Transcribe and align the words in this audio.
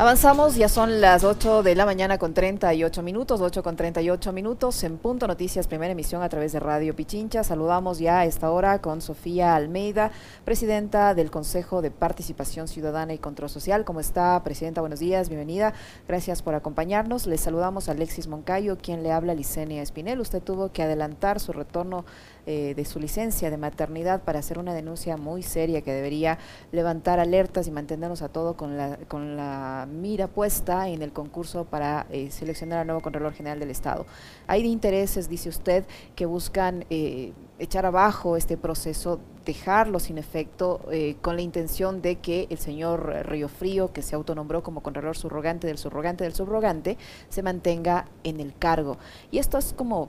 Avanzamos, 0.00 0.54
ya 0.54 0.70
son 0.70 1.02
las 1.02 1.24
8 1.24 1.62
de 1.62 1.74
la 1.74 1.84
mañana 1.84 2.16
con 2.16 2.32
38 2.32 3.02
minutos, 3.02 3.42
8 3.42 3.62
con 3.62 3.76
38 3.76 4.32
minutos 4.32 4.82
en 4.82 4.96
Punto 4.96 5.26
Noticias, 5.26 5.66
primera 5.66 5.92
emisión 5.92 6.22
a 6.22 6.30
través 6.30 6.52
de 6.52 6.58
Radio 6.58 6.96
Pichincha. 6.96 7.44
Saludamos 7.44 7.98
ya 7.98 8.20
a 8.20 8.24
esta 8.24 8.50
hora 8.50 8.80
con 8.80 9.02
Sofía 9.02 9.54
Almeida, 9.54 10.10
presidenta 10.46 11.14
del 11.14 11.30
Consejo 11.30 11.82
de 11.82 11.90
Participación 11.90 12.66
Ciudadana 12.66 13.12
y 13.12 13.18
Control 13.18 13.50
Social. 13.50 13.84
¿Cómo 13.84 14.00
está, 14.00 14.42
presidenta? 14.42 14.80
Buenos 14.80 15.00
días, 15.00 15.28
bienvenida. 15.28 15.74
Gracias 16.08 16.40
por 16.40 16.54
acompañarnos. 16.54 17.26
Les 17.26 17.42
saludamos 17.42 17.90
a 17.90 17.92
Alexis 17.92 18.26
Moncayo, 18.26 18.78
quien 18.78 19.02
le 19.02 19.12
habla 19.12 19.32
a 19.32 19.34
Licenia 19.34 19.82
Espinel. 19.82 20.20
Usted 20.20 20.42
tuvo 20.42 20.72
que 20.72 20.82
adelantar 20.82 21.40
su 21.40 21.52
retorno 21.52 22.06
eh, 22.52 22.74
de 22.74 22.84
su 22.84 22.98
licencia 22.98 23.48
de 23.48 23.56
maternidad 23.56 24.24
para 24.24 24.40
hacer 24.40 24.58
una 24.58 24.74
denuncia 24.74 25.16
muy 25.16 25.44
seria 25.44 25.82
que 25.82 25.92
debería 25.92 26.36
levantar 26.72 27.20
alertas 27.20 27.68
y 27.68 27.70
mantenernos 27.70 28.22
a 28.22 28.28
todo 28.28 28.56
con 28.56 28.76
la, 28.76 28.96
con 29.06 29.36
la 29.36 29.86
mira 29.88 30.26
puesta 30.26 30.88
en 30.88 31.02
el 31.02 31.12
concurso 31.12 31.64
para 31.64 32.08
eh, 32.10 32.32
seleccionar 32.32 32.80
al 32.80 32.88
nuevo 32.88 33.02
Contralor 33.02 33.34
General 33.34 33.60
del 33.60 33.70
Estado. 33.70 34.04
Hay 34.48 34.66
intereses, 34.66 35.28
dice 35.28 35.48
usted, 35.48 35.84
que 36.16 36.26
buscan 36.26 36.84
eh, 36.90 37.34
echar 37.60 37.86
abajo 37.86 38.36
este 38.36 38.56
proceso, 38.56 39.20
dejarlo 39.44 40.00
sin 40.00 40.18
efecto, 40.18 40.80
con 41.22 41.36
la 41.36 41.42
intención 41.42 42.02
de 42.02 42.16
que 42.16 42.46
el 42.50 42.58
señor 42.58 43.26
Río 43.26 43.48
Frío, 43.48 43.92
que 43.92 44.02
se 44.02 44.14
autonombró 44.16 44.62
como 44.62 44.82
Contralor 44.82 45.16
subrogante 45.16 45.66
del 45.66 45.78
subrogante 45.78 46.24
del 46.24 46.34
subrogante, 46.34 46.98
se 47.28 47.42
mantenga 47.42 48.06
en 48.24 48.40
el 48.40 48.54
cargo. 48.56 48.98
Y 49.30 49.38
esto 49.38 49.56
es 49.56 49.72
como 49.72 50.08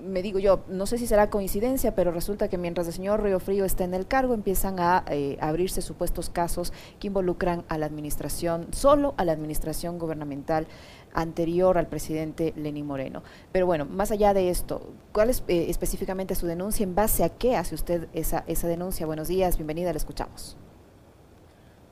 me 0.00 0.22
digo 0.22 0.38
yo, 0.38 0.64
no 0.68 0.86
sé 0.86 0.98
si 0.98 1.06
será 1.06 1.30
coincidencia, 1.30 1.94
pero 1.94 2.10
resulta 2.10 2.48
que 2.48 2.58
mientras 2.58 2.86
el 2.86 2.92
señor 2.92 3.22
Río 3.22 3.40
Frío 3.40 3.64
está 3.64 3.84
en 3.84 3.94
el 3.94 4.06
cargo, 4.06 4.34
empiezan 4.34 4.78
a 4.78 5.04
eh, 5.08 5.36
abrirse 5.40 5.82
supuestos 5.82 6.30
casos 6.30 6.72
que 7.00 7.08
involucran 7.08 7.64
a 7.68 7.78
la 7.78 7.86
administración, 7.86 8.68
solo 8.72 9.14
a 9.16 9.24
la 9.24 9.32
administración 9.32 9.98
gubernamental 9.98 10.66
anterior 11.12 11.78
al 11.78 11.88
presidente 11.88 12.52
Lenín 12.56 12.86
Moreno. 12.86 13.22
Pero 13.52 13.66
bueno, 13.66 13.86
más 13.86 14.10
allá 14.10 14.34
de 14.34 14.50
esto, 14.50 14.92
¿cuál 15.12 15.30
es 15.30 15.42
eh, 15.48 15.66
específicamente 15.68 16.34
su 16.34 16.46
denuncia? 16.46 16.84
¿En 16.84 16.94
base 16.94 17.24
a 17.24 17.30
qué 17.30 17.56
hace 17.56 17.74
usted 17.74 18.08
esa, 18.12 18.44
esa 18.46 18.68
denuncia? 18.68 19.06
Buenos 19.06 19.28
días, 19.28 19.56
bienvenida, 19.56 19.92
le 19.92 19.98
escuchamos. 19.98 20.56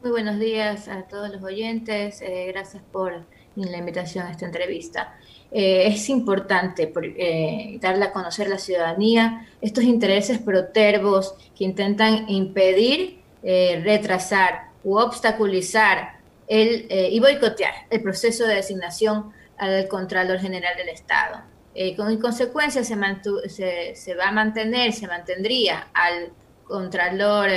Muy 0.03 0.11
buenos 0.11 0.39
días 0.39 0.89
a 0.89 1.05
todos 1.05 1.31
los 1.31 1.43
oyentes, 1.43 2.21
eh, 2.21 2.47
gracias 2.49 2.83
por 2.93 3.25
la 3.55 3.79
invitación 3.79 4.27
a 4.27 4.33
esta 4.33 4.45
entrevista. 4.45 5.17
Eh, 5.57 5.87
es 5.87 6.09
importante 6.09 6.93
eh, 7.17 7.79
darle 7.81 8.07
a 8.07 8.13
conocer 8.13 8.49
a 8.49 8.51
la 8.51 8.59
ciudadanía 8.59 9.47
estos 9.61 9.85
intereses 9.85 10.41
protervos 10.41 11.37
que 11.57 11.63
intentan 11.63 12.29
impedir, 12.29 13.21
eh, 13.45 13.81
retrasar 13.85 14.71
u 14.83 14.99
obstaculizar 14.99 16.19
el, 16.49 16.89
y 16.91 17.21
boicotear 17.21 17.73
el 17.89 18.03
proceso 18.03 18.49
de 18.49 18.57
designación 18.57 19.31
al 19.57 19.87
Contralor 19.87 20.41
General 20.41 20.77
del 20.77 20.89
Estado. 20.89 21.43
con 21.97 22.17
consecuencia 22.19 22.83
se, 22.83 23.95
se, 23.95 24.15
va 24.17 24.29
a 24.29 24.33
mantener, 24.33 24.93
se 24.93 25.07
mantendría 25.07 25.87
al 25.95 26.33
Contralor, 26.65 27.49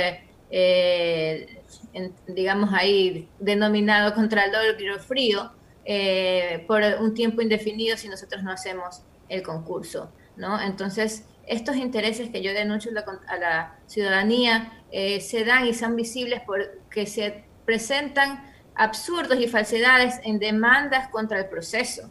digamos 2.28 2.70
ahí, 2.72 3.28
denominado 3.40 4.14
Contralor 4.14 4.76
Frío, 5.00 5.50
eh, 5.90 6.66
por 6.66 6.82
un 7.00 7.14
tiempo 7.14 7.40
indefinido 7.40 7.96
si 7.96 8.10
nosotros 8.10 8.42
no 8.42 8.52
hacemos 8.52 9.00
el 9.30 9.42
concurso, 9.42 10.12
¿no? 10.36 10.60
Entonces, 10.60 11.24
estos 11.46 11.76
intereses 11.76 12.28
que 12.28 12.42
yo 12.42 12.52
denuncio 12.52 12.92
a 13.26 13.36
la 13.38 13.78
ciudadanía 13.86 14.84
eh, 14.90 15.22
se 15.22 15.46
dan 15.46 15.66
y 15.66 15.72
son 15.72 15.96
visibles 15.96 16.42
porque 16.44 17.06
se 17.06 17.44
presentan 17.64 18.52
absurdos 18.74 19.40
y 19.40 19.48
falsedades 19.48 20.20
en 20.24 20.38
demandas 20.38 21.08
contra 21.08 21.38
el 21.38 21.46
proceso. 21.46 22.10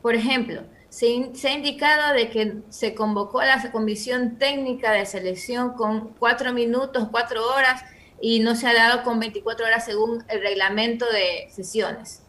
Por 0.00 0.14
ejemplo, 0.14 0.62
se, 0.88 1.08
ha 1.44 1.52
indicado 1.52 2.14
de 2.14 2.30
que 2.30 2.62
se 2.70 2.94
convocó 2.94 3.40
a 3.40 3.46
la 3.46 3.70
comisión 3.70 4.38
técnica 4.38 4.92
de 4.92 5.04
selección 5.04 5.74
con 5.74 6.14
cuatro 6.14 6.54
minutos, 6.54 7.08
cuatro 7.10 7.46
horas, 7.46 7.84
y 8.22 8.40
no 8.40 8.54
se 8.54 8.68
ha 8.68 8.72
dado 8.72 9.02
con 9.04 9.20
24 9.20 9.66
horas 9.66 9.84
según 9.84 10.24
el 10.28 10.40
reglamento 10.40 11.04
de 11.12 11.48
sesiones 11.50 12.22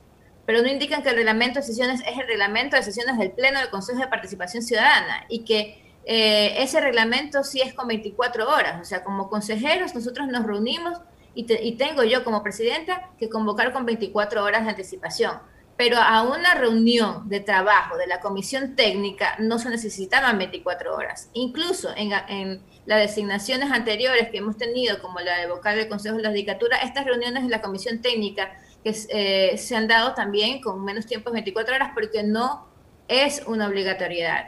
pero 0.49 0.63
no 0.63 0.67
indican 0.67 1.03
que 1.03 1.09
el 1.09 1.15
reglamento 1.15 1.59
de 1.59 1.63
sesiones 1.63 2.01
es 2.07 2.17
el 2.17 2.25
reglamento 2.25 2.75
de 2.75 2.81
sesiones 2.81 3.19
del 3.19 3.29
Pleno 3.29 3.59
del 3.59 3.69
Consejo 3.69 3.99
de 3.99 4.07
Participación 4.07 4.63
Ciudadana 4.63 5.25
y 5.29 5.45
que 5.45 5.93
eh, 6.05 6.55
ese 6.63 6.81
reglamento 6.81 7.43
sí 7.43 7.61
es 7.61 7.75
con 7.75 7.87
24 7.87 8.49
horas. 8.49 8.81
O 8.81 8.83
sea, 8.83 9.03
como 9.03 9.29
consejeros 9.29 9.93
nosotros 9.93 10.27
nos 10.27 10.43
reunimos 10.47 11.01
y, 11.35 11.43
tengo 11.73 12.03
yo 12.03 12.23
como 12.23 12.41
presidenta 12.41 13.11
que 13.19 13.29
convocar 13.29 13.71
con 13.73 13.85
24 13.85 14.43
horas 14.43 14.63
de 14.63 14.71
anticipación. 14.71 15.33
Pero 15.77 15.97
a 15.97 16.23
una 16.23 16.55
reunión 16.55 17.29
de 17.29 17.41
trabajo 17.41 17.97
de 17.97 18.07
la 18.07 18.19
comisión 18.19 18.75
técnica 18.75 19.35
no 19.37 19.59
se 19.59 19.69
necesitaban 19.69 20.39
24 20.39 20.95
horas. 20.95 21.29
Incluso 21.33 21.95
en, 21.95 22.11
en 22.27 22.63
las 22.87 23.01
designaciones 23.01 23.71
anteriores 23.71 24.29
que 24.31 24.39
hemos 24.39 24.57
tenido, 24.57 24.99
como 24.99 25.19
la 25.19 25.37
de 25.37 25.45
vocal 25.45 25.75
del 25.75 25.89
Consejo 25.89 26.17
de 26.17 26.23
la 26.23 26.31
Judicatura, 26.31 26.77
estas 26.77 27.05
reuniones 27.05 27.43
de 27.43 27.49
la 27.49 27.61
comisión 27.61 28.01
técnica 28.01 28.49
que 28.83 28.95
eh, 29.09 29.57
se 29.57 29.75
han 29.75 29.87
dado 29.87 30.13
también 30.13 30.61
con 30.61 30.83
menos 30.83 31.05
tiempo, 31.05 31.31
24 31.31 31.75
horas, 31.75 31.91
porque 31.93 32.23
no 32.23 32.67
es 33.07 33.43
una 33.45 33.67
obligatoriedad. 33.67 34.47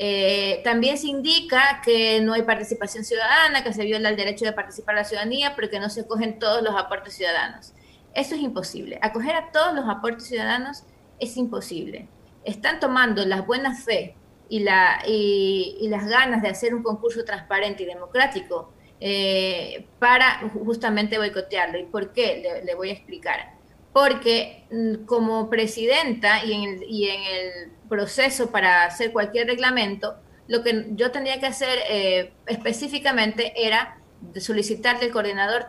Eh, 0.00 0.60
también 0.62 0.96
se 0.96 1.08
indica 1.08 1.80
que 1.84 2.20
no 2.20 2.32
hay 2.32 2.42
participación 2.42 3.04
ciudadana, 3.04 3.64
que 3.64 3.72
se 3.72 3.84
viola 3.84 4.08
el 4.08 4.16
derecho 4.16 4.44
de 4.44 4.52
participar 4.52 4.94
la 4.94 5.04
ciudadanía, 5.04 5.54
porque 5.54 5.80
no 5.80 5.90
se 5.90 6.02
acogen 6.02 6.38
todos 6.38 6.62
los 6.62 6.74
aportes 6.76 7.14
ciudadanos. 7.14 7.72
Eso 8.14 8.34
es 8.34 8.40
imposible. 8.40 8.98
Acoger 9.02 9.34
a 9.36 9.50
todos 9.52 9.74
los 9.74 9.88
aportes 9.88 10.26
ciudadanos 10.28 10.84
es 11.18 11.36
imposible. 11.36 12.08
Están 12.44 12.80
tomando 12.80 13.24
la 13.26 13.42
buena 13.42 13.74
fe 13.74 14.14
y, 14.48 14.60
las 14.60 16.08
ganas 16.08 16.42
de 16.42 16.48
hacer 16.48 16.74
un 16.74 16.82
concurso 16.82 17.24
transparente 17.24 17.82
y 17.82 17.86
democrático 17.86 18.72
eh, 19.00 19.86
para 19.98 20.48
justamente 20.64 21.18
boicotearlo. 21.18 21.78
¿Y 21.78 21.84
por 21.84 22.12
qué? 22.12 22.62
le 22.64 22.74
voy 22.74 22.90
a 22.90 22.92
explicar 22.92 23.57
porque 23.92 24.64
mm, 24.70 25.06
como 25.06 25.48
presidenta 25.50 26.44
y 26.44 26.52
en, 26.52 26.62
el, 26.62 26.82
y 26.84 27.08
en 27.08 27.22
el 27.22 27.72
proceso 27.88 28.50
para 28.50 28.84
hacer 28.84 29.12
cualquier 29.12 29.46
reglamento, 29.46 30.16
lo 30.46 30.62
que 30.62 30.86
yo 30.90 31.10
tendría 31.10 31.40
que 31.40 31.46
hacer 31.46 31.78
eh, 31.90 32.32
específicamente 32.46 33.52
era 33.56 33.98
solicitarle 34.40 35.06
al 35.06 35.12
coordinador 35.12 35.66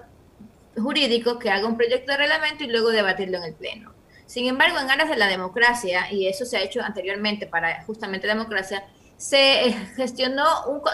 jurídico 0.77 1.37
que 1.39 1.49
haga 1.49 1.67
un 1.67 1.77
proyecto 1.77 2.11
de 2.11 2.17
reglamento 2.17 2.63
y 2.63 2.67
luego 2.67 2.89
debatirlo 2.89 3.37
en 3.37 3.43
el 3.43 3.53
Pleno. 3.53 3.93
Sin 4.25 4.47
embargo, 4.47 4.79
en 4.79 4.89
aras 4.89 5.09
de 5.09 5.17
la 5.17 5.27
democracia, 5.27 6.11
y 6.11 6.27
eso 6.27 6.45
se 6.45 6.57
ha 6.57 6.61
hecho 6.61 6.81
anteriormente 6.81 7.47
para 7.47 7.83
justamente 7.83 8.27
democracia, 8.27 8.85
se 9.17 9.67
eh, 9.67 9.73
gestionó 9.95 10.45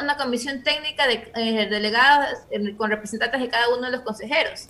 una 0.02 0.18
comisión 0.18 0.64
técnica 0.64 1.06
de 1.06 1.32
eh, 1.36 1.68
delegados 1.70 2.28
con 2.78 2.90
representantes 2.90 3.40
de 3.40 3.50
cada 3.50 3.70
uno 3.70 3.84
de 3.84 3.92
los 3.92 4.02
consejeros 4.02 4.68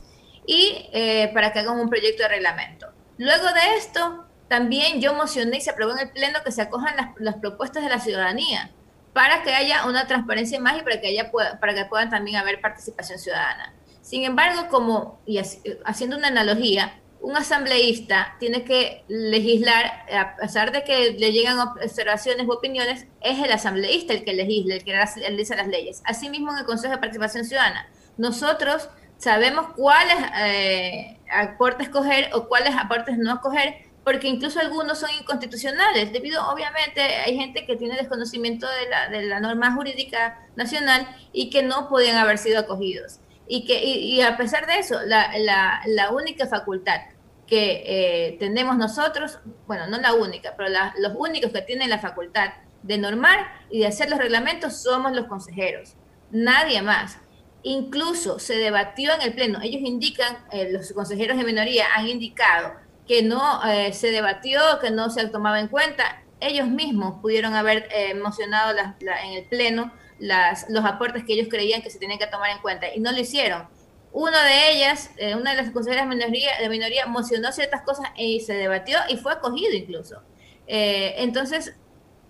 y 0.48 0.90
eh, 0.94 1.32
para 1.34 1.52
que 1.52 1.60
hagan 1.60 1.80
un 1.80 1.90
proyecto 1.90 2.24
de 2.24 2.30
reglamento. 2.30 2.88
Luego 3.18 3.46
de 3.46 3.78
esto, 3.78 4.26
también 4.48 5.02
yo 5.02 5.14
mocioné 5.14 5.58
y 5.58 5.62
se 5.62 5.72
aprobó 5.72 5.94
en 5.94 6.00
el 6.00 6.10
Pleno 6.10 6.40
que 6.44 6.52
se 6.52 6.62
acojan 6.62 6.96
las, 7.18 7.36
propuestas 7.36 7.84
de 7.84 7.90
la 7.90 8.00
ciudadanía 8.00 8.72
para 9.14 9.44
que 9.44 9.54
haya 9.54 9.86
una 9.86 10.08
transparencia 10.08 10.60
más 10.60 10.78
y 10.78 10.82
para 10.82 11.00
que, 11.00 11.08
haya, 11.08 11.32
para 11.32 11.74
que 11.74 11.86
puedan 11.86 12.10
también 12.10 12.38
haber 12.38 12.60
participación 12.60 13.18
ciudadana. 13.18 13.74
Sin 14.02 14.24
embargo, 14.24 14.68
como, 14.70 15.20
y 15.26 15.40
haciendo 15.86 16.18
una 16.18 16.28
analogía, 16.28 17.00
un 17.22 17.36
asambleísta 17.36 18.36
tiene 18.40 18.64
que 18.64 19.04
legislar, 19.08 20.06
a 20.14 20.36
pesar 20.36 20.72
de 20.72 20.84
que 20.84 21.14
le 21.14 21.32
llegan 21.32 21.58
observaciones 21.60 22.46
u 22.46 22.52
opiniones, 22.52 23.08
es 23.22 23.44
el 23.44 23.52
asambleísta 23.52 24.14
el 24.14 24.24
que 24.24 24.34
legisla, 24.34 24.76
el 24.76 24.84
que 24.84 24.94
realiza 24.94 25.56
las 25.56 25.68
leyes. 25.68 26.04
Asimismo, 26.06 26.52
en 26.52 26.60
el 26.60 26.66
Consejo 26.66 26.94
de 26.94 27.00
Participación 27.00 27.46
Ciudadana, 27.46 27.90
nosotros 28.18 28.90
sabemos 29.18 29.68
cuáles 29.76 30.18
eh, 30.38 31.18
aportes 31.32 31.88
escoger 31.88 32.30
o 32.34 32.48
cuáles 32.48 32.76
aportes 32.76 33.18
no 33.18 33.34
escoger, 33.36 33.86
porque 34.04 34.28
incluso 34.28 34.60
algunos 34.60 35.00
son 35.00 35.10
inconstitucionales, 35.20 36.14
debido 36.14 36.48
obviamente 36.48 37.02
hay 37.02 37.36
gente 37.36 37.66
que 37.66 37.76
tiene 37.76 37.96
desconocimiento 37.96 38.68
de 38.68 38.90
la, 38.90 39.10
de 39.10 39.24
la 39.24 39.40
norma 39.40 39.74
jurídica 39.74 40.40
nacional 40.56 41.08
y 41.34 41.50
que 41.50 41.64
no 41.64 41.90
podían 41.90 42.18
haber 42.18 42.38
sido 42.38 42.60
acogidos. 42.60 43.20
Y, 43.48 43.66
que, 43.66 43.84
y, 43.84 44.22
a 44.22 44.38
pesar 44.38 44.66
de 44.68 44.80
eso, 44.80 45.02
la, 45.06 45.38
la, 45.38 45.82
la 45.86 46.12
única 46.12 46.48
facultad 46.48 47.02
que 47.48 47.84
eh, 47.86 48.38
tenemos 48.40 48.78
nosotros, 48.78 49.40
bueno, 49.68 49.88
no 49.88 50.00
la 50.00 50.14
única, 50.14 50.56
pero 50.58 50.70
los 50.98 51.14
únicos 51.16 51.52
que 51.52 51.62
tienen 51.62 51.90
la 51.90 52.00
facultad 52.00 52.54
de 52.82 52.98
normar 52.98 53.40
y 53.70 53.80
de 53.80 53.88
hacer 53.88 54.10
los 54.10 54.20
reglamentos 54.20 54.82
somos 54.82 55.14
los 55.14 55.26
consejeros, 55.28 55.96
nadie 56.32 56.82
más. 56.82 57.20
Incluso 57.68 58.38
se 58.38 58.58
debatió 58.58 59.12
en 59.16 59.24
el 59.24 59.34
Pleno. 59.34 59.60
Ellos 59.60 59.82
indican, 59.82 60.38
eh, 60.52 60.70
los 60.72 60.94
consejeros 60.94 61.36
de 61.36 61.44
minoría 61.44 61.88
han 61.96 62.08
indicado 62.08 62.74
que 63.08 63.24
no 63.24 63.64
eh, 63.66 63.92
se 63.92 64.12
debatió, 64.12 64.62
que 64.82 64.92
no 64.92 65.10
se 65.10 65.28
tomaba 65.30 65.60
en 65.60 65.68
cuenta. 65.68 66.24
Ellos 66.40 66.68
mismos 66.68 67.20
pudieron 67.22 67.56
haber 67.56 67.88
eh, 67.92 68.12
en 68.12 69.34
el 69.34 69.46
Pleno 69.46 69.92
los 70.20 70.86
aportes 70.86 71.24
que 71.26 71.34
ellos 71.34 71.48
creían 71.50 71.82
que 71.82 71.90
se 71.90 72.00
tenían 72.00 72.20
que 72.20 72.28
tomar 72.28 72.52
en 72.52 72.60
cuenta 72.60 72.94
y 72.94 73.00
no 73.00 73.12
lo 73.12 73.20
hicieron. 73.20 73.68
Uno 74.12 74.40
de 74.40 74.72
ellas, 74.72 75.10
eh, 75.18 75.34
una 75.34 75.56
de 75.56 75.58
las 75.58 75.72
consejeras 75.72 76.08
de 76.08 76.16
minoría, 76.16 76.52
de 76.60 77.06
mocionó 77.08 77.52
ciertas 77.52 77.82
cosas 77.82 78.12
y 78.16 78.42
se 78.42 78.54
debatió 78.54 79.00
y 79.10 79.18
fue 79.18 79.34
acogido 79.34 79.74
incluso. 79.74 80.22
Entonces, 80.68 81.76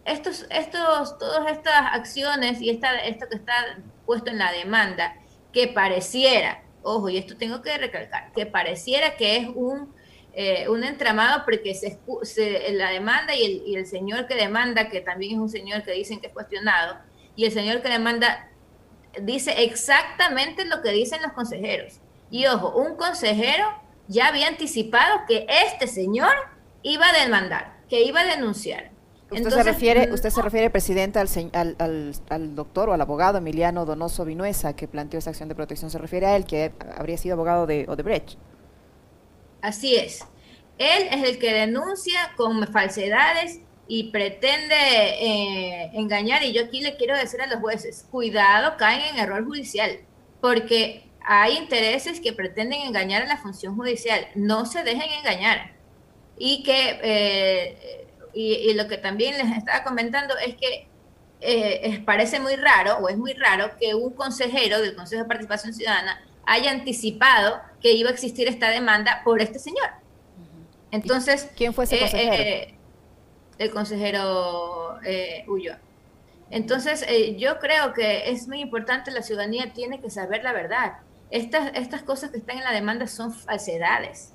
estos, 0.05 0.45
estos, 0.49 1.17
todas 1.17 1.51
estas 1.51 1.93
acciones 1.93 2.61
y 2.61 2.69
esta, 2.69 2.95
esto 2.99 3.27
que 3.29 3.35
está 3.35 3.53
puesto 4.05 4.31
en 4.31 4.39
la 4.39 4.51
demanda, 4.51 5.15
que 5.55 5.69
pareciera, 5.69 6.61
ojo, 6.83 7.07
y 7.07 7.17
esto 7.17 7.37
tengo 7.37 7.61
que 7.61 7.77
recalcar, 7.77 8.33
que 8.33 8.45
pareciera 8.45 9.15
que 9.15 9.37
es 9.37 9.47
un, 9.55 9.95
eh, 10.33 10.67
un 10.67 10.83
entramado 10.83 11.45
porque 11.45 11.73
se, 11.73 11.97
la 12.73 12.89
demanda 12.89 13.33
y 13.33 13.45
el, 13.45 13.63
y 13.65 13.75
el 13.77 13.85
señor 13.87 14.27
que 14.27 14.35
demanda, 14.35 14.89
que 14.89 14.99
también 14.99 15.35
es 15.35 15.39
un 15.39 15.47
señor 15.47 15.83
que 15.83 15.93
dicen 15.93 16.19
que 16.19 16.27
es 16.27 16.33
cuestionado, 16.33 16.97
y 17.37 17.45
el 17.45 17.53
señor 17.53 17.81
que 17.81 17.87
demanda 17.87 18.49
dice 19.21 19.63
exactamente 19.63 20.65
lo 20.65 20.81
que 20.81 20.91
dicen 20.91 21.21
los 21.21 21.31
consejeros. 21.31 22.01
Y 22.29 22.47
ojo, 22.47 22.75
un 22.75 22.97
consejero 22.97 23.65
ya 24.09 24.27
había 24.27 24.49
anticipado 24.49 25.21
que 25.25 25.47
este 25.47 25.87
señor 25.87 26.35
iba 26.83 27.07
a 27.07 27.23
demandar, 27.23 27.77
que 27.87 28.03
iba 28.03 28.19
a 28.19 28.25
denunciar. 28.25 28.91
Usted 29.31 29.49
se 29.49 29.63
refiere, 29.63 30.13
usted 30.13 30.29
se 30.29 30.41
refiere, 30.41 30.69
presidente, 30.69 31.19
al, 31.19 31.27
al, 31.79 32.13
al, 32.29 32.55
doctor 32.55 32.89
o 32.89 32.93
al 32.93 33.01
abogado 33.01 33.39
Emiliano 33.39 33.85
Donoso 33.85 34.23
Vinuesa 34.23 34.75
que 34.75 34.87
planteó 34.87 35.17
esa 35.17 35.31
acción 35.31 35.49
de 35.49 35.55
protección. 35.55 35.89
Se 35.89 35.97
refiere 35.97 36.27
a 36.27 36.35
él, 36.35 36.45
que 36.45 36.71
habría 36.95 37.17
sido 37.17 37.33
abogado 37.33 37.65
de 37.65 37.85
Odebrecht. 37.87 38.37
Así 39.61 39.95
es. 39.95 40.21
Él 40.77 41.07
es 41.11 41.23
el 41.23 41.39
que 41.39 41.53
denuncia 41.53 42.33
con 42.37 42.67
falsedades 42.67 43.61
y 43.87 44.11
pretende 44.11 44.75
eh, 44.75 45.91
engañar. 45.93 46.43
Y 46.43 46.53
yo 46.53 46.65
aquí 46.65 46.81
le 46.81 46.95
quiero 46.95 47.17
decir 47.17 47.41
a 47.41 47.47
los 47.47 47.59
jueces, 47.59 48.05
cuidado, 48.11 48.77
caen 48.77 49.01
en 49.15 49.19
error 49.19 49.43
judicial, 49.45 49.99
porque 50.41 51.09
hay 51.25 51.57
intereses 51.57 52.19
que 52.19 52.33
pretenden 52.33 52.81
engañar 52.81 53.23
a 53.23 53.27
la 53.27 53.37
función 53.37 53.75
judicial. 53.75 54.27
No 54.35 54.65
se 54.65 54.83
dejen 54.83 55.11
engañar. 55.19 55.73
Y 56.37 56.63
que, 56.63 56.99
eh, 57.01 58.04
y, 58.35 58.73
lo 58.73 58.87
que 58.87 58.97
también 58.97 59.37
les 59.37 59.57
estaba 59.57 59.83
comentando 59.83 60.37
es 60.37 60.55
que 60.55 60.87
eh, 61.39 62.03
parece 62.05 62.39
muy 62.39 62.55
raro, 62.57 62.97
o 62.97 63.07
es 63.07 63.17
muy 63.17 63.33
raro, 63.33 63.71
que 63.79 63.95
un 63.95 64.11
consejero 64.11 64.81
del 64.81 64.95
Consejo 64.95 65.23
de 65.23 65.27
Participación 65.27 65.73
Ciudadana 65.73 66.21
haya 66.45 66.71
anticipado 66.71 67.61
que 67.81 67.93
iba 67.93 68.09
a 68.09 68.13
existir 68.13 68.47
esta 68.47 68.69
demanda 68.69 69.21
por 69.23 69.41
este 69.41 69.57
señor. 69.57 69.89
Entonces, 70.91 71.49
¿quién 71.55 71.73
fue 71.73 71.85
ese 71.85 71.99
consejero? 71.99 72.75
el 73.57 73.71
consejero 73.71 74.99
eh, 75.05 75.45
Entonces, 76.49 77.05
eh, 77.07 77.37
yo 77.37 77.59
creo 77.59 77.93
que 77.93 78.29
es 78.29 78.49
muy 78.49 78.59
importante, 78.59 79.11
la 79.11 79.21
ciudadanía 79.21 79.71
tiene 79.73 80.01
que 80.01 80.09
saber 80.09 80.43
la 80.43 80.51
verdad. 80.51 80.97
Estas, 81.31 81.71
estas 81.73 82.03
cosas 82.03 82.31
que 82.31 82.37
están 82.37 82.57
en 82.57 82.65
la 82.65 82.73
demanda 82.73 83.07
son 83.07 83.33
falsedades. 83.33 84.33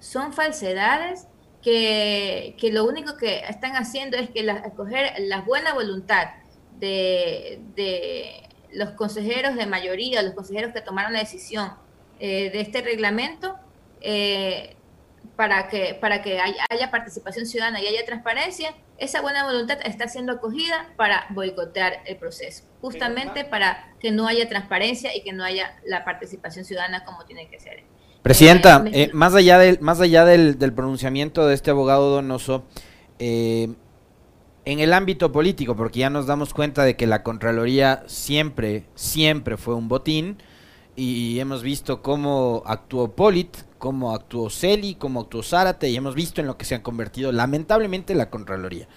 Son 0.00 0.32
falsedades 0.32 1.28
que, 1.66 2.54
que 2.60 2.70
lo 2.70 2.84
único 2.84 3.16
que 3.16 3.40
están 3.40 3.74
haciendo 3.74 4.16
es 4.16 4.30
que 4.30 4.44
la, 4.44 4.58
escoger 4.58 5.14
la 5.18 5.40
buena 5.40 5.74
voluntad 5.74 6.28
de, 6.78 7.60
de, 7.74 8.48
los 8.72 8.90
consejeros 8.90 9.56
de 9.56 9.66
mayoría, 9.66 10.22
los 10.22 10.34
consejeros 10.34 10.72
que 10.72 10.80
tomaron 10.80 11.12
la 11.12 11.18
decisión 11.18 11.72
eh, 12.20 12.50
de 12.50 12.60
este 12.60 12.82
reglamento, 12.82 13.56
eh, 14.00 14.76
para 15.34 15.66
que, 15.66 15.94
para 15.94 16.22
que 16.22 16.38
haya, 16.38 16.90
participación 16.92 17.46
ciudadana 17.46 17.82
y 17.82 17.88
haya 17.88 18.06
transparencia, 18.06 18.72
esa 18.98 19.20
buena 19.20 19.42
voluntad 19.42 19.78
está 19.84 20.06
siendo 20.06 20.34
acogida 20.34 20.92
para 20.96 21.26
boicotear 21.30 21.94
el 22.04 22.16
proceso, 22.16 22.62
justamente 22.80 23.44
para 23.44 23.92
que 23.98 24.12
no 24.12 24.28
haya 24.28 24.48
transparencia 24.48 25.16
y 25.16 25.24
que 25.24 25.32
no 25.32 25.42
haya 25.42 25.76
la 25.84 26.04
participación 26.04 26.64
ciudadana 26.64 27.04
como 27.04 27.24
tiene 27.24 27.48
que 27.48 27.58
ser. 27.58 27.82
Presidenta, 28.26 28.84
eh, 28.86 29.08
más 29.12 29.36
allá, 29.36 29.56
del, 29.56 29.78
más 29.80 30.00
allá 30.00 30.24
del, 30.24 30.56
pronunciamiento 30.72 31.46
de 31.46 31.54
este 31.54 31.70
abogado 31.70 32.10
Donoso, 32.10 32.64
eh, 33.20 33.68
en 34.64 34.80
el 34.80 34.92
ámbito 34.94 35.30
político, 35.30 35.76
porque 35.76 36.00
ya 36.00 36.10
nos 36.10 36.26
damos 36.26 36.52
cuenta 36.52 36.82
de 36.82 36.96
que 36.96 37.06
la 37.06 37.22
Contraloría 37.22 38.02
siempre, 38.08 38.84
siempre 38.96 39.56
fue 39.56 39.76
un 39.76 39.86
botín, 39.86 40.38
y 40.96 41.38
hemos 41.38 41.62
visto 41.62 42.02
cómo 42.02 42.64
actuó 42.66 43.14
Polit, 43.14 43.58
cómo 43.78 44.12
actuó 44.12 44.50
Celi, 44.50 44.96
cómo 44.96 45.20
actuó 45.20 45.44
Zárate, 45.44 45.88
y 45.88 45.94
hemos 45.94 46.16
visto 46.16 46.40
en 46.40 46.48
lo 46.48 46.58
que 46.58 46.64
se 46.64 46.74
han 46.74 46.82
convertido 46.82 47.30
lamentablemente 47.30 48.12
la 48.16 48.28
Contraloría. 48.28 48.88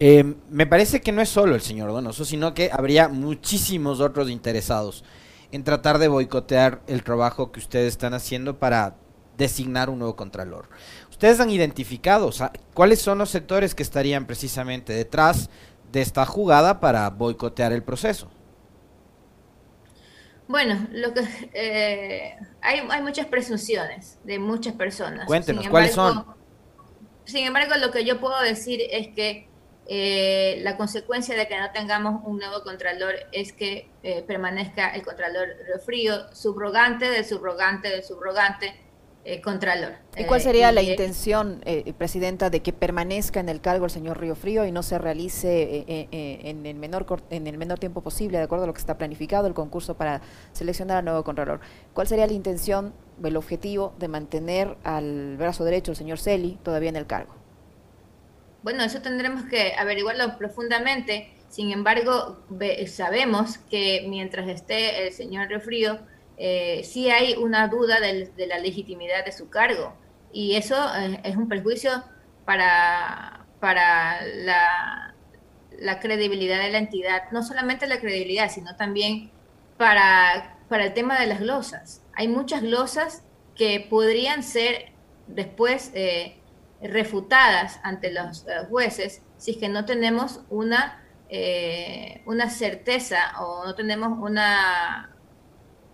Eh, 0.00 0.34
me 0.50 0.66
parece 0.66 1.00
que 1.00 1.12
no 1.12 1.22
es 1.22 1.28
solo 1.28 1.54
el 1.54 1.60
señor 1.60 1.92
Donoso, 1.92 2.24
sino 2.24 2.52
que 2.52 2.70
habría 2.72 3.06
muchísimos 3.06 4.00
otros 4.00 4.28
interesados 4.28 5.04
en 5.52 5.64
tratar 5.64 5.98
de 5.98 6.08
boicotear 6.08 6.82
el 6.86 7.02
trabajo 7.02 7.52
que 7.52 7.60
ustedes 7.60 7.88
están 7.88 8.14
haciendo 8.14 8.58
para 8.58 8.96
designar 9.36 9.90
un 9.90 9.98
nuevo 9.98 10.16
contralor. 10.16 10.68
Ustedes 11.10 11.40
han 11.40 11.50
identificado 11.50 12.30
cuáles 12.74 13.00
son 13.00 13.18
los 13.18 13.30
sectores 13.30 13.74
que 13.74 13.82
estarían 13.82 14.26
precisamente 14.26 14.92
detrás 14.92 15.50
de 15.92 16.02
esta 16.02 16.26
jugada 16.26 16.80
para 16.80 17.08
boicotear 17.10 17.72
el 17.72 17.82
proceso. 17.82 18.30
Bueno, 20.48 20.86
lo 20.92 21.12
que 21.12 21.22
eh, 21.54 22.36
hay, 22.62 22.80
hay 22.88 23.02
muchas 23.02 23.26
presunciones 23.26 24.18
de 24.24 24.38
muchas 24.38 24.74
personas. 24.74 25.26
Cuéntenos, 25.26 25.68
¿cuáles 25.68 25.92
son? 25.92 26.24
Sin 27.24 27.44
embargo, 27.44 27.74
lo 27.80 27.90
que 27.90 28.04
yo 28.04 28.20
puedo 28.20 28.40
decir 28.40 28.80
es 28.90 29.08
que 29.08 29.48
eh, 29.88 30.58
la 30.62 30.76
consecuencia 30.76 31.36
de 31.36 31.46
que 31.46 31.58
no 31.58 31.70
tengamos 31.72 32.22
un 32.24 32.38
nuevo 32.38 32.62
contralor 32.62 33.14
es 33.32 33.52
que 33.52 33.88
eh, 34.02 34.22
permanezca 34.26 34.90
el 34.90 35.02
contralor 35.02 35.48
frío, 35.84 36.32
subrogante 36.34 37.08
del 37.08 37.24
subrogante 37.24 37.88
del 37.88 38.04
subrogante, 38.04 38.74
eh, 39.28 39.40
contralor. 39.40 39.94
¿Y 40.16 40.22
cuál 40.22 40.40
sería 40.40 40.70
la 40.70 40.82
intención, 40.82 41.60
eh, 41.64 41.92
Presidenta, 41.98 42.48
de 42.48 42.60
que 42.62 42.72
permanezca 42.72 43.40
en 43.40 43.48
el 43.48 43.60
cargo 43.60 43.86
el 43.86 43.90
señor 43.90 44.20
Río 44.20 44.36
Frío 44.36 44.64
y 44.64 44.70
no 44.70 44.84
se 44.84 44.98
realice 44.98 45.84
eh, 45.88 46.08
en, 46.44 46.64
el 46.64 46.76
menor, 46.76 47.06
en 47.30 47.48
el 47.48 47.58
menor 47.58 47.80
tiempo 47.80 48.02
posible, 48.02 48.38
de 48.38 48.44
acuerdo 48.44 48.62
a 48.62 48.66
lo 48.68 48.72
que 48.72 48.78
está 48.78 48.96
planificado, 48.96 49.48
el 49.48 49.54
concurso 49.54 49.96
para 49.96 50.20
seleccionar 50.52 50.98
al 50.98 51.04
nuevo 51.06 51.24
Contralor? 51.24 51.58
¿Cuál 51.92 52.06
sería 52.06 52.24
la 52.28 52.34
intención, 52.34 52.94
el 53.20 53.36
objetivo 53.36 53.94
de 53.98 54.06
mantener 54.06 54.76
al 54.84 55.36
brazo 55.36 55.64
derecho, 55.64 55.90
el 55.90 55.96
señor 55.96 56.20
Celi, 56.20 56.60
todavía 56.62 56.90
en 56.90 56.96
el 56.96 57.08
cargo? 57.08 57.34
Bueno, 58.66 58.82
eso 58.82 59.00
tendremos 59.00 59.44
que 59.44 59.74
averiguarlo 59.78 60.36
profundamente. 60.38 61.32
Sin 61.48 61.70
embargo, 61.70 62.44
sabemos 62.88 63.58
que 63.58 64.04
mientras 64.08 64.48
esté 64.48 65.06
el 65.06 65.12
señor 65.12 65.46
Río 65.46 65.60
Frío, 65.60 65.98
eh, 66.36 66.80
sí 66.82 67.08
hay 67.08 67.34
una 67.34 67.68
duda 67.68 68.00
de, 68.00 68.32
la 68.48 68.58
legitimidad 68.58 69.24
de 69.24 69.30
su 69.30 69.50
cargo. 69.50 69.94
Y 70.32 70.56
eso 70.56 70.74
eh, 70.98 71.20
es 71.22 71.36
un 71.36 71.48
perjuicio 71.48 72.02
para, 72.44 73.46
para 73.60 74.26
la, 74.26 75.14
la, 75.78 76.00
credibilidad 76.00 76.60
de 76.60 76.72
la 76.72 76.78
entidad, 76.78 77.30
no 77.30 77.44
solamente 77.44 77.86
la 77.86 78.00
credibilidad, 78.00 78.50
sino 78.50 78.74
también 78.74 79.30
para, 79.76 80.58
para 80.68 80.86
el 80.86 80.92
tema 80.92 81.20
de 81.20 81.28
las 81.28 81.38
glosas. 81.38 82.02
Hay 82.14 82.26
muchas 82.26 82.62
glosas 82.62 83.22
que 83.54 83.86
podrían 83.88 84.42
ser 84.42 84.86
después 85.28 85.92
eh, 85.94 86.40
refutadas 86.82 87.80
ante 87.82 88.12
los 88.12 88.44
jueces 88.68 89.22
si 89.38 89.52
es 89.52 89.56
que 89.56 89.68
no 89.68 89.84
tenemos 89.84 90.40
una, 90.50 91.02
una 92.26 92.50
certeza 92.50 93.40
o 93.40 93.64
no 93.64 93.74
tenemos 93.74 94.18
una 94.18 95.16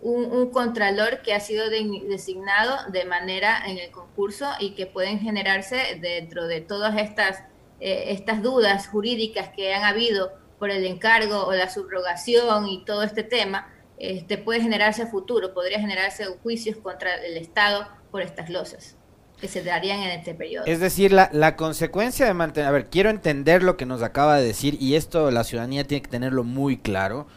un, 0.03 0.49
contralor 0.51 1.21
que 1.21 1.33
ha 1.33 1.39
sido 1.39 1.69
designado 1.69 2.91
de 2.91 3.05
manera 3.05 3.63
en 3.65 3.77
el 3.77 3.89
concurso 3.91 4.49
y 4.59 4.71
que 4.75 4.85
pueden 4.85 5.19
generarse 5.19 5.97
dentro 6.01 6.47
de 6.47 6.61
todas 6.61 6.97
estas, 6.97 7.43
eh, 7.79 8.05
estas 8.09 8.43
dudas 8.43 8.87
jurídicas 8.87 9.49
que 9.55 9.73
han 9.73 9.83
habido 9.83 10.33
por 10.59 10.69
el 10.69 10.85
encargo 10.85 11.45
o 11.45 11.53
la 11.53 11.69
subrogación 11.69 12.67
y 12.67 12.83
todo 12.85 13.03
este 13.03 13.23
tema, 13.23 13.73
este, 13.97 14.37
puede 14.37 14.61
generarse 14.61 15.03
a 15.03 15.07
futuro, 15.07 15.53
podría 15.53 15.79
generarse 15.79 16.25
juicios 16.43 16.77
contra 16.77 17.15
el 17.15 17.37
Estado 17.37 17.87
por 18.11 18.21
estas 18.21 18.49
losas 18.49 18.97
que 19.43 19.49
se 19.49 19.61
darían 19.61 19.99
en 19.99 20.11
este 20.11 20.33
periodo. 20.33 20.65
Es 20.65 20.79
decir, 20.79 21.11
la, 21.11 21.29
la 21.33 21.57
consecuencia 21.57 22.25
de 22.25 22.33
mantener, 22.33 22.69
a 22.69 22.71
ver, 22.71 22.89
quiero 22.89 23.09
entender 23.09 23.61
lo 23.61 23.75
que 23.75 23.85
nos 23.85 24.01
acaba 24.01 24.37
de 24.37 24.45
decir 24.45 24.77
y 24.79 24.95
esto 24.95 25.31
la 25.31 25.43
ciudadanía 25.43 25.83
tiene 25.83 26.01
que 26.01 26.09
tenerlo 26.09 26.45
muy 26.45 26.77
claro. 26.77 27.27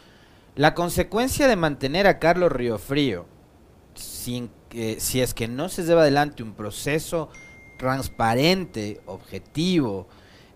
La 0.55 0.73
consecuencia 0.73 1.49
de 1.49 1.57
mantener 1.57 2.07
a 2.07 2.17
Carlos 2.17 2.53
Riofrío, 2.53 3.25
sin 3.93 4.49
que, 4.69 5.01
si 5.01 5.19
es 5.19 5.33
que 5.33 5.49
no 5.49 5.67
se 5.67 5.83
lleva 5.83 6.03
adelante 6.03 6.43
un 6.43 6.53
proceso 6.53 7.27
transparente, 7.77 9.01
objetivo, 9.05 10.07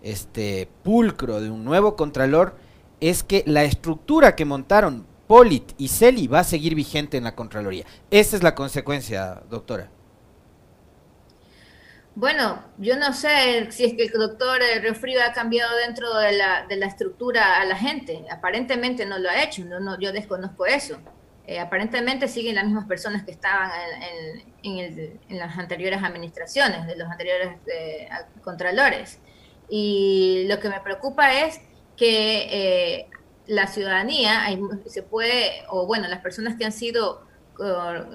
este 0.02 0.70
pulcro 0.82 1.42
de 1.42 1.50
un 1.50 1.66
nuevo 1.66 1.96
contralor, 1.96 2.56
es 3.00 3.22
que 3.22 3.44
la 3.46 3.64
estructura 3.64 4.34
que 4.36 4.46
montaron 4.46 5.04
Polit 5.26 5.74
y 5.76 5.88
Celi 5.88 6.28
va 6.28 6.40
a 6.40 6.44
seguir 6.44 6.74
vigente 6.74 7.18
en 7.18 7.24
la 7.24 7.34
Contraloría. 7.34 7.84
Esa 8.10 8.36
es 8.36 8.42
la 8.42 8.54
consecuencia, 8.54 9.42
doctora. 9.50 9.90
Bueno, 12.14 12.62
yo 12.76 12.96
no 12.96 13.14
sé 13.14 13.70
si 13.72 13.84
es 13.84 13.94
que 13.94 14.04
el 14.04 14.12
doctor 14.12 14.60
Riofrío 14.82 15.20
ha 15.24 15.32
cambiado 15.32 15.74
dentro 15.78 16.14
de 16.18 16.32
la, 16.32 16.66
de 16.66 16.76
la 16.76 16.86
estructura 16.86 17.58
a 17.60 17.64
la 17.64 17.76
gente. 17.76 18.24
Aparentemente 18.30 19.06
no 19.06 19.18
lo 19.18 19.30
ha 19.30 19.42
hecho, 19.42 19.64
no, 19.64 19.80
no, 19.80 19.98
yo 19.98 20.12
desconozco 20.12 20.66
eso. 20.66 20.98
eh, 21.46 21.58
aparentemente 21.58 22.28
siguen 22.28 22.54
las 22.54 22.64
mismas 22.64 22.86
personas 22.86 23.24
que 23.24 23.32
estaban 23.32 23.70
en, 24.62 25.20
las 25.38 25.58
anteriores 25.58 26.02
administraciones, 26.02 26.86
de 26.86 26.96
los 26.96 27.08
anteriores 27.10 27.56
eh, 27.66 28.08
contralores. 28.42 29.18
Y 29.68 30.44
lo 30.48 30.60
que 30.60 30.68
me 30.68 30.80
preocupa 30.80 31.32
es 31.32 31.60
que 31.96 32.98
eh, 33.00 33.06
la 33.46 33.66
ciudadanía 33.66 34.46
se 34.86 35.02
puede, 35.02 35.64
o 35.68 35.86
bueno, 35.86 36.08
las 36.08 36.20
personas 36.20 36.56
que 36.56 36.64
han 36.64 36.72
sido 36.72 37.26